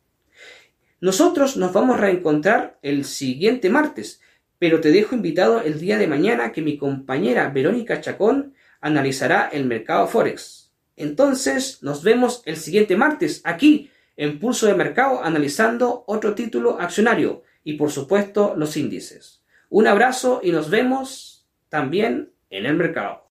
Nosotros 1.02 1.58
nos 1.58 1.74
vamos 1.74 1.98
a 1.98 2.02
reencontrar 2.02 2.80
el 2.82 3.04
siguiente 3.04 3.70
martes 3.70 4.22
pero 4.62 4.80
te 4.80 4.92
dejo 4.92 5.16
invitado 5.16 5.60
el 5.62 5.80
día 5.80 5.98
de 5.98 6.06
mañana 6.06 6.52
que 6.52 6.62
mi 6.62 6.78
compañera 6.78 7.50
Verónica 7.50 8.00
Chacón 8.00 8.54
analizará 8.80 9.50
el 9.52 9.66
mercado 9.66 10.08
Forex. 10.08 10.72
Entonces, 10.96 11.82
nos 11.82 12.04
vemos 12.04 12.44
el 12.46 12.58
siguiente 12.58 12.96
martes 12.96 13.42
aquí 13.44 13.90
en 14.16 14.38
Pulso 14.38 14.68
de 14.68 14.76
Mercado 14.76 15.24
analizando 15.24 16.04
otro 16.06 16.36
título 16.36 16.80
accionario 16.80 17.42
y 17.64 17.74
por 17.74 17.90
supuesto 17.90 18.54
los 18.56 18.78
índices. 18.78 19.44
Un 19.72 19.88
abrazo 19.88 20.42
y 20.44 20.52
nos 20.52 20.70
vemos 20.70 21.50
también 21.70 22.32
en 22.52 22.68
el 22.68 22.76
mercado. 22.76 23.31